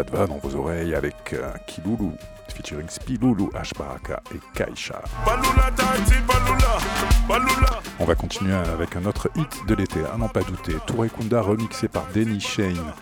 Bodhisattva 0.04 0.28
dans 0.28 0.38
vos 0.38 0.56
oreilles 0.56 0.96
avec 0.96 1.34
euh, 1.34 1.52
Kiloulou 1.68 2.14
featuring 2.56 2.90
Spilulu, 2.90 3.50
Ashbaraka 3.54 4.22
et 4.34 4.40
Kaisha. 4.54 5.02
On 8.00 8.06
va 8.06 8.16
continuer 8.16 8.54
avec 8.54 8.96
un 8.96 9.06
autre 9.06 9.30
hit 9.36 9.66
de 9.68 9.76
l'été, 9.76 10.00
à 10.12 10.18
n'en 10.18 10.28
pas 10.28 10.42
douter. 10.42 10.74
Touré 10.88 11.10
Kunda 11.10 11.42
remixé 11.42 11.88
par 11.88 12.06
Denny 12.14 12.40
Shane 12.40 12.94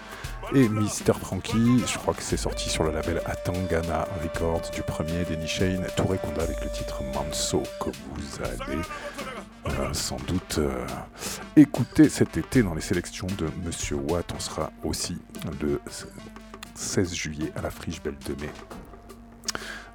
et 0.54 0.68
Mr. 0.68 1.14
Frankie. 1.20 1.84
Je 1.88 1.98
crois 1.98 2.14
que 2.14 2.22
c'est 2.22 2.38
sorti 2.38 2.70
sur 2.70 2.84
le 2.84 2.92
label 2.92 3.22
Atangana 3.26 4.08
Records 4.22 4.70
du 4.74 4.82
premier 4.82 5.24
Denny 5.24 5.48
Shane, 5.48 5.86
Touré 5.96 6.18
Kunda 6.18 6.44
avec 6.44 6.64
le 6.64 6.70
titre 6.70 7.02
Manso 7.14 7.64
que 7.80 7.90
vous 7.90 8.44
allez 8.44 8.82
euh, 9.68 9.94
sans 9.94 10.18
doute 10.28 10.58
euh, 10.60 10.86
écouter 11.56 12.10
cet 12.10 12.38
été 12.38 12.64
dans 12.64 12.74
les 12.74 12.82
sélections 12.82 13.28
de 13.38 13.48
Monsieur 13.66 13.96
Watt. 13.96 14.32
On 14.36 14.40
sera 14.40 14.72
aussi 14.84 15.18
le 15.62 15.80
16 16.78 17.14
juillet 17.14 17.52
à 17.56 17.62
la 17.62 17.72
Friche 17.72 18.02
Belle 18.04 18.18
de 18.28 18.40
Mai. 18.40 18.52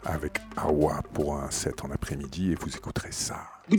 Avec 0.04 0.40
Awa 0.56 1.00
pour 1.14 1.36
un 1.36 1.48
set 1.50 1.84
en 1.84 1.90
après-midi 1.92 2.50
et 2.50 2.54
vous 2.56 2.76
écouterez 2.76 3.12
ça. 3.12 3.36
Na 3.70 3.78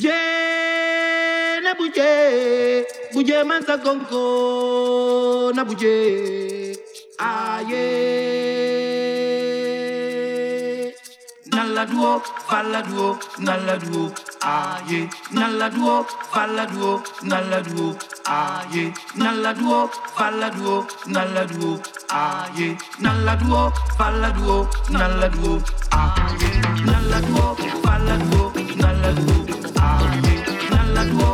Nalla 11.63 11.85
duo, 11.85 12.21
falla 12.45 12.81
duo, 12.81 13.17
nalla 13.37 13.77
duo. 13.77 14.11
Aye. 14.41 15.09
Nalla 15.31 15.69
duo, 15.69 16.05
falla 16.29 16.65
duo, 16.65 17.01
nalla 17.21 17.61
duo. 17.61 17.95
Aye. 18.25 18.93
Nalla 19.15 19.53
duo, 19.53 19.89
falla 20.13 20.49
duo, 20.49 20.85
nalla 21.05 21.45
duo. 21.45 21.79
Aye. 22.09 22.77
Nalla 22.99 23.35
duo, 23.37 23.71
falla 23.97 24.29
duo, 24.31 24.67
nalla 24.89 25.29
duo. 25.29 25.61
Aye. 25.91 26.49
Nalla 26.83 27.21
duo, 27.21 27.55
falla. 27.81 28.17
Aye. 29.79 30.35
Nalla 30.69 31.03
duo, 31.05 31.32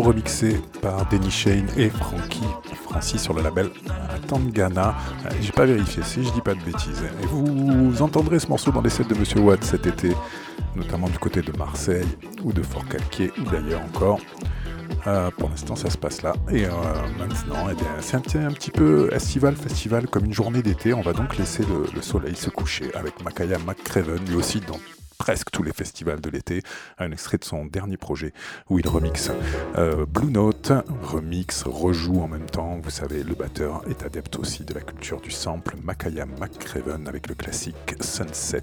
Remixé 0.00 0.60
par 0.80 1.06
Denny 1.08 1.30
Shane 1.30 1.66
et 1.76 1.90
Frankie 1.90 2.40
Francis 2.84 3.20
sur 3.22 3.34
le 3.34 3.42
label 3.42 3.70
Tangana. 4.28 4.94
Euh, 5.26 5.30
J'ai 5.40 5.52
pas 5.52 5.64
vérifié 5.66 6.02
si 6.02 6.24
je 6.24 6.30
dis 6.30 6.40
pas 6.40 6.54
de 6.54 6.62
bêtises. 6.62 7.02
Et 7.22 7.26
vous, 7.26 8.00
entendrez 8.02 8.38
ce 8.38 8.48
morceau 8.48 8.70
dans 8.70 8.80
les 8.82 8.90
sets 8.90 9.04
de 9.04 9.14
Monsieur 9.14 9.40
Watt 9.40 9.62
cet 9.64 9.86
été, 9.86 10.12
notamment 10.76 11.08
du 11.08 11.18
côté 11.18 11.42
de 11.42 11.56
Marseille 11.56 12.06
ou 12.44 12.52
de 12.52 12.62
Fort-Calquier 12.62 13.32
ou 13.38 13.50
d'ailleurs 13.50 13.82
encore. 13.82 14.18
Euh, 15.06 15.30
pour 15.36 15.48
l'instant, 15.48 15.74
ça 15.74 15.90
se 15.90 15.98
passe 15.98 16.22
là. 16.22 16.32
Et 16.50 16.64
euh, 16.66 16.70
maintenant, 17.18 17.66
eh 17.70 17.74
c'est 18.00 18.16
un, 18.36 18.50
petit- 18.52 18.70
peu 18.70 19.08
estival, 19.12 19.56
festival, 19.56 20.06
comme 20.06 20.26
une 20.26 20.34
journée 20.34 20.62
d'été. 20.62 20.92
On 20.94 21.00
va 21.00 21.12
donc 21.12 21.38
laisser 21.38 21.64
le, 21.64 21.86
le 21.94 22.02
soleil 22.02 22.36
se 22.36 22.50
coucher 22.50 22.94
avec 22.94 23.22
Makaya 23.24 23.58
McCraven, 23.66 24.20
lui 24.28 24.36
aussi 24.36 24.60
dans 24.60 24.78
presque 25.18 25.50
tous 25.50 25.62
les 25.62 25.72
festivals 25.72 26.20
de 26.20 26.30
l'été. 26.30 26.62
Un 26.98 27.12
extrait 27.12 27.38
de 27.38 27.44
son 27.44 27.64
dernier 27.64 27.96
projet 27.96 28.32
où 28.68 28.78
il 28.78 28.88
remixe 28.88 29.30
euh, 29.76 30.06
Blue 30.06 30.30
Note, 30.30 30.72
remix, 31.02 31.62
rejoue 31.64 32.20
en 32.20 32.28
même 32.28 32.46
temps. 32.46 32.78
Vous 32.82 32.90
savez, 32.90 33.22
le 33.22 33.34
batteur 33.34 33.82
est 33.88 34.02
adepte 34.02 34.36
aussi 34.36 34.64
de 34.64 34.74
la 34.74 34.80
culture 34.80 35.20
du 35.20 35.30
sample. 35.30 35.76
Makaya 35.82 36.26
McCraven 36.26 37.08
avec 37.08 37.28
le 37.28 37.34
classique 37.34 37.96
Sunset. 38.00 38.62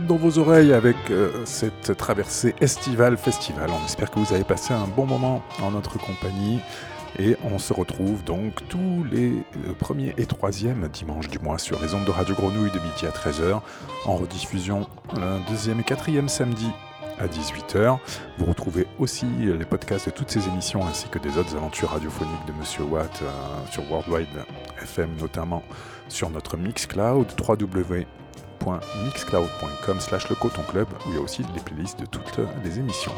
Dans 0.00 0.16
vos 0.16 0.38
oreilles 0.38 0.74
avec 0.74 0.96
euh, 1.10 1.30
cette 1.46 1.96
traversée 1.96 2.54
estivale 2.60 3.16
festival. 3.16 3.70
On 3.70 3.84
espère 3.86 4.10
que 4.10 4.18
vous 4.18 4.34
avez 4.34 4.44
passé 4.44 4.74
un 4.74 4.86
bon 4.86 5.06
moment 5.06 5.42
en 5.62 5.70
notre 5.70 5.98
compagnie. 5.98 6.60
Et 7.18 7.36
on 7.50 7.58
se 7.58 7.72
retrouve 7.72 8.22
donc 8.22 8.68
tous 8.68 9.04
les 9.10 9.30
euh, 9.30 9.72
premiers 9.78 10.12
et 10.18 10.26
troisièmes 10.26 10.88
dimanches 10.88 11.28
du 11.28 11.38
mois 11.38 11.56
sur 11.58 11.80
les 11.80 11.94
ondes 11.94 12.04
de 12.04 12.10
Radio 12.10 12.34
Grenouille 12.34 12.70
de 12.72 12.78
midi 12.78 13.06
à 13.06 13.10
13h, 13.10 13.60
en 14.04 14.16
rediffusion 14.16 14.86
le 15.14 15.48
deuxième 15.48 15.80
et 15.80 15.84
quatrième 15.84 16.28
samedi 16.28 16.68
à 17.18 17.26
18h. 17.26 17.98
Vous 18.38 18.44
retrouvez 18.44 18.86
aussi 18.98 19.24
les 19.26 19.64
podcasts 19.64 20.06
de 20.06 20.10
toutes 20.10 20.30
ces 20.30 20.46
émissions 20.46 20.86
ainsi 20.86 21.08
que 21.08 21.18
des 21.18 21.38
autres 21.38 21.56
aventures 21.56 21.90
radiophoniques 21.90 22.46
de 22.46 22.52
Monsieur 22.52 22.84
Watt 22.84 23.22
euh, 23.22 23.26
sur 23.70 23.90
Worldwide 23.90 24.28
FM 24.82 25.08
notamment 25.18 25.62
sur 26.08 26.28
notre 26.28 26.58
Mixcloud 26.58 27.34
www.mixcloud.com 28.60 30.00
slash 30.00 30.28
le 30.28 30.36
coton 30.36 30.62
club 30.62 30.88
où 31.06 31.10
il 31.10 31.16
y 31.16 31.18
a 31.18 31.20
aussi 31.20 31.42
les 31.54 31.60
playlists 31.60 32.00
de 32.00 32.06
toutes 32.06 32.38
euh, 32.38 32.46
les 32.64 32.78
émissions. 32.78 33.12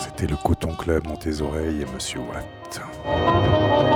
C'était 0.00 0.26
le 0.26 0.36
coton 0.36 0.74
club 0.74 1.04
dans 1.04 1.16
tes 1.16 1.40
oreilles, 1.40 1.86
monsieur 1.92 2.20
Watt. 2.20 3.91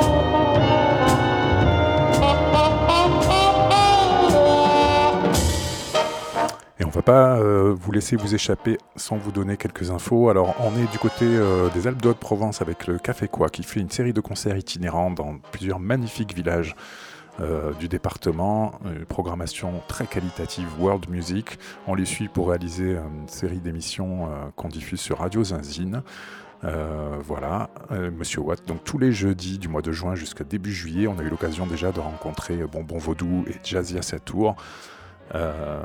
Pas 7.07 7.39
euh, 7.39 7.73
vous 7.73 7.93
laisser 7.93 8.17
vous 8.17 8.35
échapper 8.35 8.79
sans 8.97 9.17
vous 9.17 9.31
donner 9.31 9.57
quelques 9.57 9.93
infos. 9.93 10.29
Alors 10.29 10.57
on 10.59 10.77
est 10.77 10.91
du 10.91 10.99
côté 10.99 11.25
euh, 11.25 11.69
des 11.69 11.87
Alpes 11.87 12.03
de 12.03 12.09
Haute-Provence 12.09 12.63
avec 12.63 12.89
le 12.89 12.99
Café 12.99 13.29
Quoi 13.29 13.49
qui 13.49 13.63
fait 13.63 13.79
une 13.79 13.91
série 13.91 14.13
de 14.13 14.21
concerts 14.21 14.57
itinérants 14.57 15.13
dans 15.13 15.39
plusieurs 15.53 15.79
magnifiques 15.79 16.35
villages 16.35 16.75
euh, 17.41 17.73
du 17.75 17.87
département, 17.87 18.73
une 18.85 19.05
programmation 19.05 19.83
très 19.87 20.07
qualitative 20.09 20.67
World 20.81 21.09
Music. 21.09 21.61
On 21.87 21.95
les 21.95 22.07
suit 22.07 22.27
pour 22.27 22.49
réaliser 22.49 22.97
une 22.97 23.29
série 23.29 23.61
d'émissions 23.61 24.29
qu'on 24.57 24.69
diffuse 24.69 25.01
sur 25.01 25.19
Radio 25.19 25.45
Zinzine. 25.45 26.03
Voilà, 26.63 27.71
Monsieur 27.91 28.41
Watt. 28.41 28.67
Donc 28.67 28.83
tous 28.83 28.99
les 28.99 29.13
jeudis 29.13 29.59
du 29.59 29.69
mois 29.69 29.83
de 29.83 29.93
juin 29.93 30.17
jusqu'à 30.17 30.43
début 30.43 30.73
juillet, 30.73 31.07
on 31.07 31.17
a 31.21 31.23
eu 31.23 31.29
l'occasion 31.29 31.67
déjà 31.69 31.93
de 31.93 32.01
rencontrer 32.01 32.57
Bonbon 32.67 32.99
Vaudou 32.99 33.45
et 33.47 33.55
Jazzy 33.63 33.97
à 33.97 34.03
sa 34.03 34.19
tour. 34.19 34.57
Euh, 35.35 35.83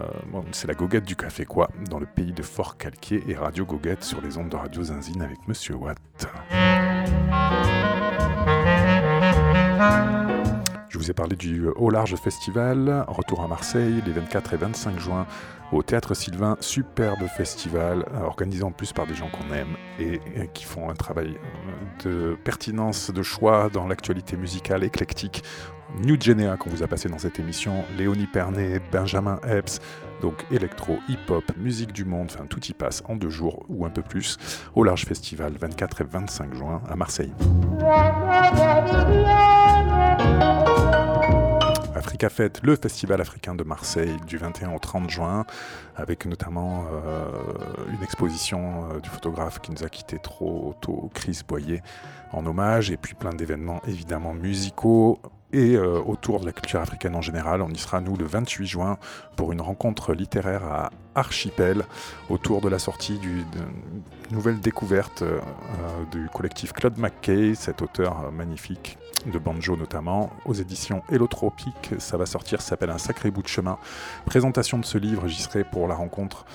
c'est 0.52 0.68
la 0.68 0.74
goguette 0.74 1.06
du 1.06 1.16
café 1.16 1.46
quoi, 1.46 1.70
dans 1.90 2.00
le 2.00 2.06
pays 2.06 2.32
de 2.32 2.44
Fort 2.44 2.78
Calquier 2.78 3.24
et 3.28 3.36
Radio 3.36 3.66
Goguette 3.66 4.04
sur 4.04 4.22
les 4.22 4.38
ondes 4.38 4.50
de 4.50 4.56
Radio 4.56 4.84
Zinzine 4.84 5.22
avec 5.22 5.48
Monsieur 5.48 5.76
Watt. 5.76 5.98
Je 10.90 10.98
vous 10.98 11.10
ai 11.10 11.14
parlé 11.14 11.36
du 11.36 11.68
Au 11.68 11.90
Large 11.90 12.16
Festival, 12.16 13.06
retour 13.08 13.42
à 13.42 13.48
Marseille 13.48 14.04
les 14.06 14.12
24 14.12 14.54
et 14.54 14.58
25 14.58 15.00
juin 15.00 15.26
au 15.72 15.84
Théâtre 15.84 16.14
Sylvain, 16.14 16.58
superbe 16.60 17.26
festival, 17.28 18.06
organisé 18.24 18.64
en 18.64 18.72
plus 18.72 18.92
par 18.92 19.08
des 19.08 19.16
gens 19.16 19.30
qu'on 19.30 19.54
aime 19.54 19.78
et, 20.00 20.20
qui 20.54 20.66
font 20.66 20.90
un 20.90 20.96
travail 20.96 21.38
de 22.04 22.38
pertinence, 22.44 23.10
de 23.10 23.24
choix 23.24 23.70
dans 23.70 23.88
l'actualité 23.88 24.36
musicale 24.36 24.84
éclectique. 24.84 25.44
New 26.00 26.20
Genea 26.20 26.58
qu'on 26.58 26.70
vous 26.70 26.84
a 26.84 26.88
passé 26.88 27.10
dans 27.10 27.20
cette 27.20 27.40
émission, 27.40 27.84
Léonie 27.98 28.28
Pernet, 28.28 28.80
Benjamin 28.92 29.40
Epps, 29.48 29.80
donc 30.22 30.46
électro, 30.52 31.00
hip-hop, 31.10 31.44
musique 31.58 31.92
du 31.92 32.06
monde, 32.06 32.30
enfin 32.34 32.46
tout 32.46 32.64
y 32.66 32.74
passe 32.74 33.04
en 33.08 33.16
deux 33.16 33.30
jours 33.30 33.66
ou 33.70 33.86
un 33.86 33.90
peu 33.90 34.02
plus 34.02 34.38
au 34.76 34.84
Large 34.84 35.06
Festival 35.06 35.54
24 35.60 36.02
et 36.02 36.04
25 36.06 36.56
juin 36.56 36.82
à 36.90 36.96
Marseille. 36.96 37.34
Africa 41.96 42.30
Fête, 42.30 42.62
le 42.64 42.76
festival 42.76 43.22
africain 43.22 43.56
de 43.56 43.64
Marseille 43.64 44.16
du 44.28 44.38
21 44.38 44.74
au 44.74 44.80
30 44.80 45.10
juin, 45.10 45.46
avec 45.96 46.26
notamment 46.26 46.86
euh, 46.92 47.30
une 47.94 48.04
exposition 48.04 48.86
euh, 48.92 49.00
du 49.00 49.10
photographe 49.10 49.60
qui 49.60 49.72
nous 49.72 49.84
a 49.84 49.90
quitté 49.90 50.18
trop 50.20 50.76
tôt, 50.82 51.10
Chris 51.14 51.42
Boyer, 51.48 51.82
en 52.32 52.46
hommage, 52.46 52.92
et 52.92 52.98
puis 52.98 53.14
plein 53.14 53.34
d'événements 53.34 53.82
évidemment 53.88 54.34
musicaux, 54.34 55.20
et 55.54 55.76
euh, 55.76 56.00
autour 56.00 56.40
de 56.40 56.46
la 56.46 56.52
culture 56.52 56.80
africaine 56.80 57.16
en 57.16 57.22
général. 57.22 57.62
On 57.62 57.70
y 57.70 57.78
sera, 57.78 58.02
nous, 58.02 58.16
le 58.16 58.26
28 58.26 58.66
juin 58.66 58.98
pour 59.36 59.52
une 59.52 59.62
rencontre 59.62 60.14
littéraire 60.14 60.64
à 60.66 60.92
Archipel 61.16 61.84
autour 62.30 62.62
de 62.62 62.70
la 62.70 62.80
sortie 62.80 63.18
d'une 63.20 63.46
nouvelle 64.32 64.60
découverte 64.60 65.24
euh, 65.24 65.40
du 66.12 66.30
collectif 66.34 66.72
Claude 66.74 66.98
McKay, 66.98 67.54
cet 67.56 67.82
auteur 67.82 68.26
euh, 68.26 68.32
magnifique 68.32 68.98
de 69.26 69.38
banjo 69.38 69.76
notamment, 69.76 70.32
aux 70.46 70.54
éditions 70.54 71.04
Hélotropique. 71.12 71.92
Ça 72.00 72.18
va 72.18 72.26
sortir, 72.26 72.62
s'appelle 72.62 72.90
Un 72.90 72.98
sacré 72.98 73.30
bout 73.30 73.44
de 73.44 73.48
chemin. 73.48 73.78
Présentation 74.26 74.80
de 74.80 74.86
ce 74.86 74.98
livre, 74.98 75.28
j'y 75.28 75.42
serai 75.42 75.64
pour 75.64 75.88
la 75.88 75.96
rencontre 75.96 76.46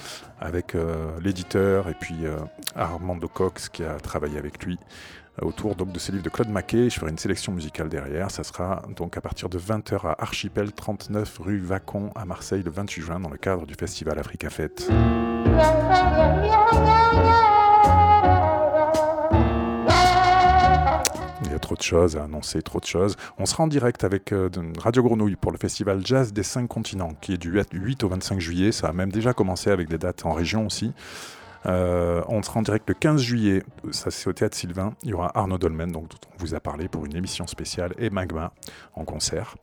avec 0.40 0.74
euh, 0.74 1.18
l'éditeur 1.20 1.88
et 1.88 1.94
puis 1.94 2.26
euh, 2.26 2.36
Armando 2.74 3.28
Cox 3.28 3.68
qui 3.68 3.84
a 3.84 3.94
travaillé 3.98 4.38
avec 4.38 4.64
lui 4.64 4.78
autour 5.42 5.74
donc, 5.74 5.92
de 5.92 5.98
ce 5.98 6.12
livre 6.12 6.24
de 6.24 6.30
Claude 6.30 6.48
Maquet. 6.48 6.88
Je 6.90 6.98
ferai 6.98 7.10
une 7.10 7.18
sélection 7.18 7.52
musicale 7.52 7.88
derrière. 7.88 8.30
Ça 8.30 8.44
sera 8.44 8.82
donc 8.96 9.16
à 9.16 9.20
partir 9.20 9.48
de 9.48 9.58
20h 9.58 10.06
à 10.06 10.16
Archipel 10.22 10.72
39 10.72 11.38
rue 11.38 11.58
Vacon 11.58 12.10
à 12.14 12.24
Marseille 12.24 12.62
le 12.62 12.70
28 12.70 13.02
juin 13.02 13.20
dans 13.20 13.30
le 13.30 13.36
cadre 13.36 13.66
du 13.66 13.74
festival 13.74 14.18
Africa 14.18 14.50
Fête. 14.50 14.88
Trop 21.66 21.74
de 21.74 21.82
choses 21.82 22.16
à 22.16 22.22
annoncer, 22.22 22.62
trop 22.62 22.78
de 22.78 22.84
choses. 22.84 23.16
On 23.38 23.44
sera 23.44 23.64
en 23.64 23.66
direct 23.66 24.04
avec 24.04 24.32
euh, 24.32 24.48
Radio 24.78 25.02
Grenouille 25.02 25.34
pour 25.34 25.50
le 25.50 25.58
festival 25.58 26.06
Jazz 26.06 26.32
des 26.32 26.44
5 26.44 26.68
continents 26.68 27.12
qui 27.20 27.32
est 27.32 27.38
du 27.38 27.50
8 27.72 28.04
au 28.04 28.08
25 28.08 28.38
juillet. 28.38 28.70
Ça 28.70 28.86
a 28.86 28.92
même 28.92 29.10
déjà 29.10 29.32
commencé 29.32 29.70
avec 29.70 29.88
des 29.88 29.98
dates 29.98 30.24
en 30.24 30.32
région 30.32 30.66
aussi. 30.66 30.92
Euh, 31.66 32.22
on 32.28 32.40
sera 32.42 32.60
en 32.60 32.62
direct 32.62 32.88
le 32.88 32.94
15 32.94 33.20
juillet, 33.20 33.64
ça 33.90 34.12
c'est 34.12 34.28
au 34.28 34.32
Théâtre 34.32 34.56
Sylvain. 34.56 34.94
Il 35.02 35.10
y 35.10 35.14
aura 35.14 35.36
Arnaud 35.36 35.58
Dolmen, 35.58 35.90
dont 35.90 36.04
on 36.04 36.38
vous 36.38 36.54
a 36.54 36.60
parlé 36.60 36.86
pour 36.86 37.04
une 37.04 37.16
émission 37.16 37.48
spéciale, 37.48 37.92
et 37.98 38.10
Magma 38.10 38.52
en 38.94 39.04
concert. 39.04 39.56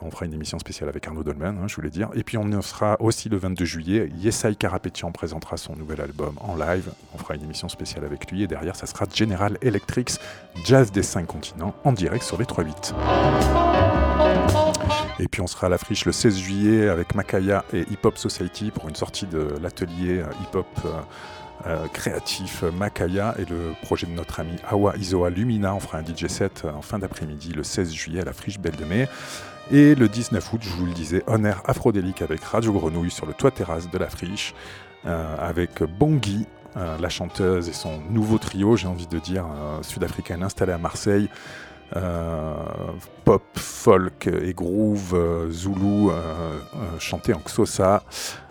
On 0.00 0.10
fera 0.10 0.26
une 0.26 0.34
émission 0.34 0.58
spéciale 0.58 0.88
avec 0.88 1.06
Arnaud 1.06 1.22
Dolmen, 1.22 1.58
hein, 1.58 1.68
je 1.68 1.76
voulais 1.76 1.90
dire. 1.90 2.10
Et 2.14 2.22
puis 2.22 2.36
on 2.38 2.62
sera 2.62 2.96
aussi 3.00 3.28
le 3.28 3.36
22 3.36 3.64
juillet. 3.64 4.10
Yesai 4.16 4.54
Karapetian 4.54 5.12
présentera 5.12 5.56
son 5.56 5.76
nouvel 5.76 6.00
album 6.00 6.34
en 6.40 6.56
live. 6.56 6.90
On 7.14 7.18
fera 7.18 7.34
une 7.34 7.42
émission 7.42 7.68
spéciale 7.68 8.04
avec 8.04 8.30
lui. 8.30 8.42
Et 8.42 8.46
derrière, 8.46 8.76
ça 8.76 8.86
sera 8.86 9.06
General 9.12 9.58
Electrics, 9.62 10.18
Jazz 10.64 10.92
des 10.92 11.02
5 11.02 11.26
continents, 11.26 11.74
en 11.84 11.92
direct 11.92 12.24
sur 12.24 12.38
les 12.38 12.44
3-8. 12.44 12.94
Et 15.20 15.26
puis 15.26 15.40
on 15.40 15.46
sera 15.46 15.66
à 15.66 15.70
la 15.70 15.78
friche 15.78 16.04
le 16.04 16.12
16 16.12 16.38
juillet 16.38 16.88
avec 16.88 17.14
Makaya 17.14 17.64
et 17.72 17.80
Hip 17.80 17.98
Hop 18.04 18.18
Society 18.18 18.70
pour 18.70 18.88
une 18.88 18.94
sortie 18.94 19.26
de 19.26 19.54
l'atelier 19.60 20.18
euh, 20.18 20.26
hip-hop 20.42 20.66
euh, 20.84 20.88
euh, 21.66 21.88
créatif 21.88 22.62
Makaya 22.62 23.34
et 23.38 23.44
le 23.44 23.72
projet 23.82 24.06
de 24.06 24.12
notre 24.12 24.38
ami 24.38 24.56
Awa 24.70 24.96
Isoa 24.96 25.30
Lumina. 25.30 25.74
On 25.74 25.80
fera 25.80 25.98
un 25.98 26.04
DJ 26.04 26.28
set 26.28 26.64
en 26.64 26.82
fin 26.82 27.00
d'après-midi 27.00 27.52
le 27.52 27.64
16 27.64 27.92
juillet 27.92 28.20
à 28.20 28.24
la 28.24 28.32
friche 28.32 28.60
Belle 28.60 28.76
de 28.76 28.84
Mai. 28.84 29.08
Et 29.70 29.94
le 29.94 30.08
19 30.08 30.52
août, 30.54 30.60
je 30.62 30.70
vous 30.70 30.86
le 30.86 30.92
disais, 30.92 31.22
on 31.26 31.44
air 31.44 31.60
afrodélique 31.66 32.22
avec 32.22 32.42
Radio 32.42 32.72
Grenouille 32.72 33.10
sur 33.10 33.26
le 33.26 33.34
toit 33.34 33.50
terrasse 33.50 33.90
de 33.90 33.98
la 33.98 34.08
friche 34.08 34.54
euh, 35.04 35.36
avec 35.38 35.82
Bongi. 35.82 36.46
euh, 36.78 36.96
la 36.98 37.08
chanteuse 37.10 37.68
et 37.68 37.74
son 37.74 38.00
nouveau 38.08 38.38
trio, 38.38 38.76
j'ai 38.76 38.88
envie 38.88 39.06
de 39.06 39.18
dire, 39.18 39.44
euh, 39.44 39.82
sud-africaine 39.82 40.42
installée 40.42 40.72
à 40.72 40.78
Marseille, 40.78 41.28
pop, 43.24 43.42
folk 43.56 44.26
et 44.26 44.54
groove 44.54 45.48
zoulou 45.50 46.12
chanté 46.98 47.32
en 47.32 47.40
Xhosa 47.40 48.02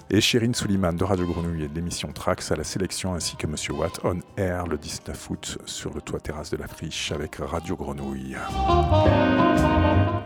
et 0.09 0.21
Shirin 0.21 0.53
Souliman 0.53 0.93
de 0.93 1.03
Radio 1.03 1.25
Grenouille 1.25 1.63
et 1.63 1.67
de 1.67 1.75
l'émission 1.75 2.11
Trax 2.11 2.51
à 2.51 2.55
la 2.55 2.63
sélection, 2.63 3.13
ainsi 3.13 3.35
que 3.35 3.47
Monsieur 3.47 3.73
Watt 3.73 3.99
on 4.03 4.19
air 4.37 4.67
le 4.67 4.77
19 4.77 5.29
août 5.29 5.57
sur 5.65 5.93
le 5.93 6.01
toit 6.01 6.19
terrasse 6.19 6.49
de 6.49 6.57
la 6.57 6.67
friche 6.67 7.11
avec 7.11 7.37
Radio 7.37 7.75
Grenouille. 7.75 8.37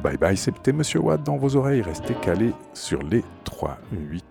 Bye 0.04 0.18
bye, 0.18 0.38
c'était 0.38 0.74
Monsieur 0.74 1.00
Watt 1.00 1.24
dans 1.24 1.38
vos 1.38 1.56
oreilles, 1.56 1.82
restez 1.82 2.16
calés 2.16 2.54
sur 2.74 3.02
les 3.04 3.24
3-8. 3.46 4.22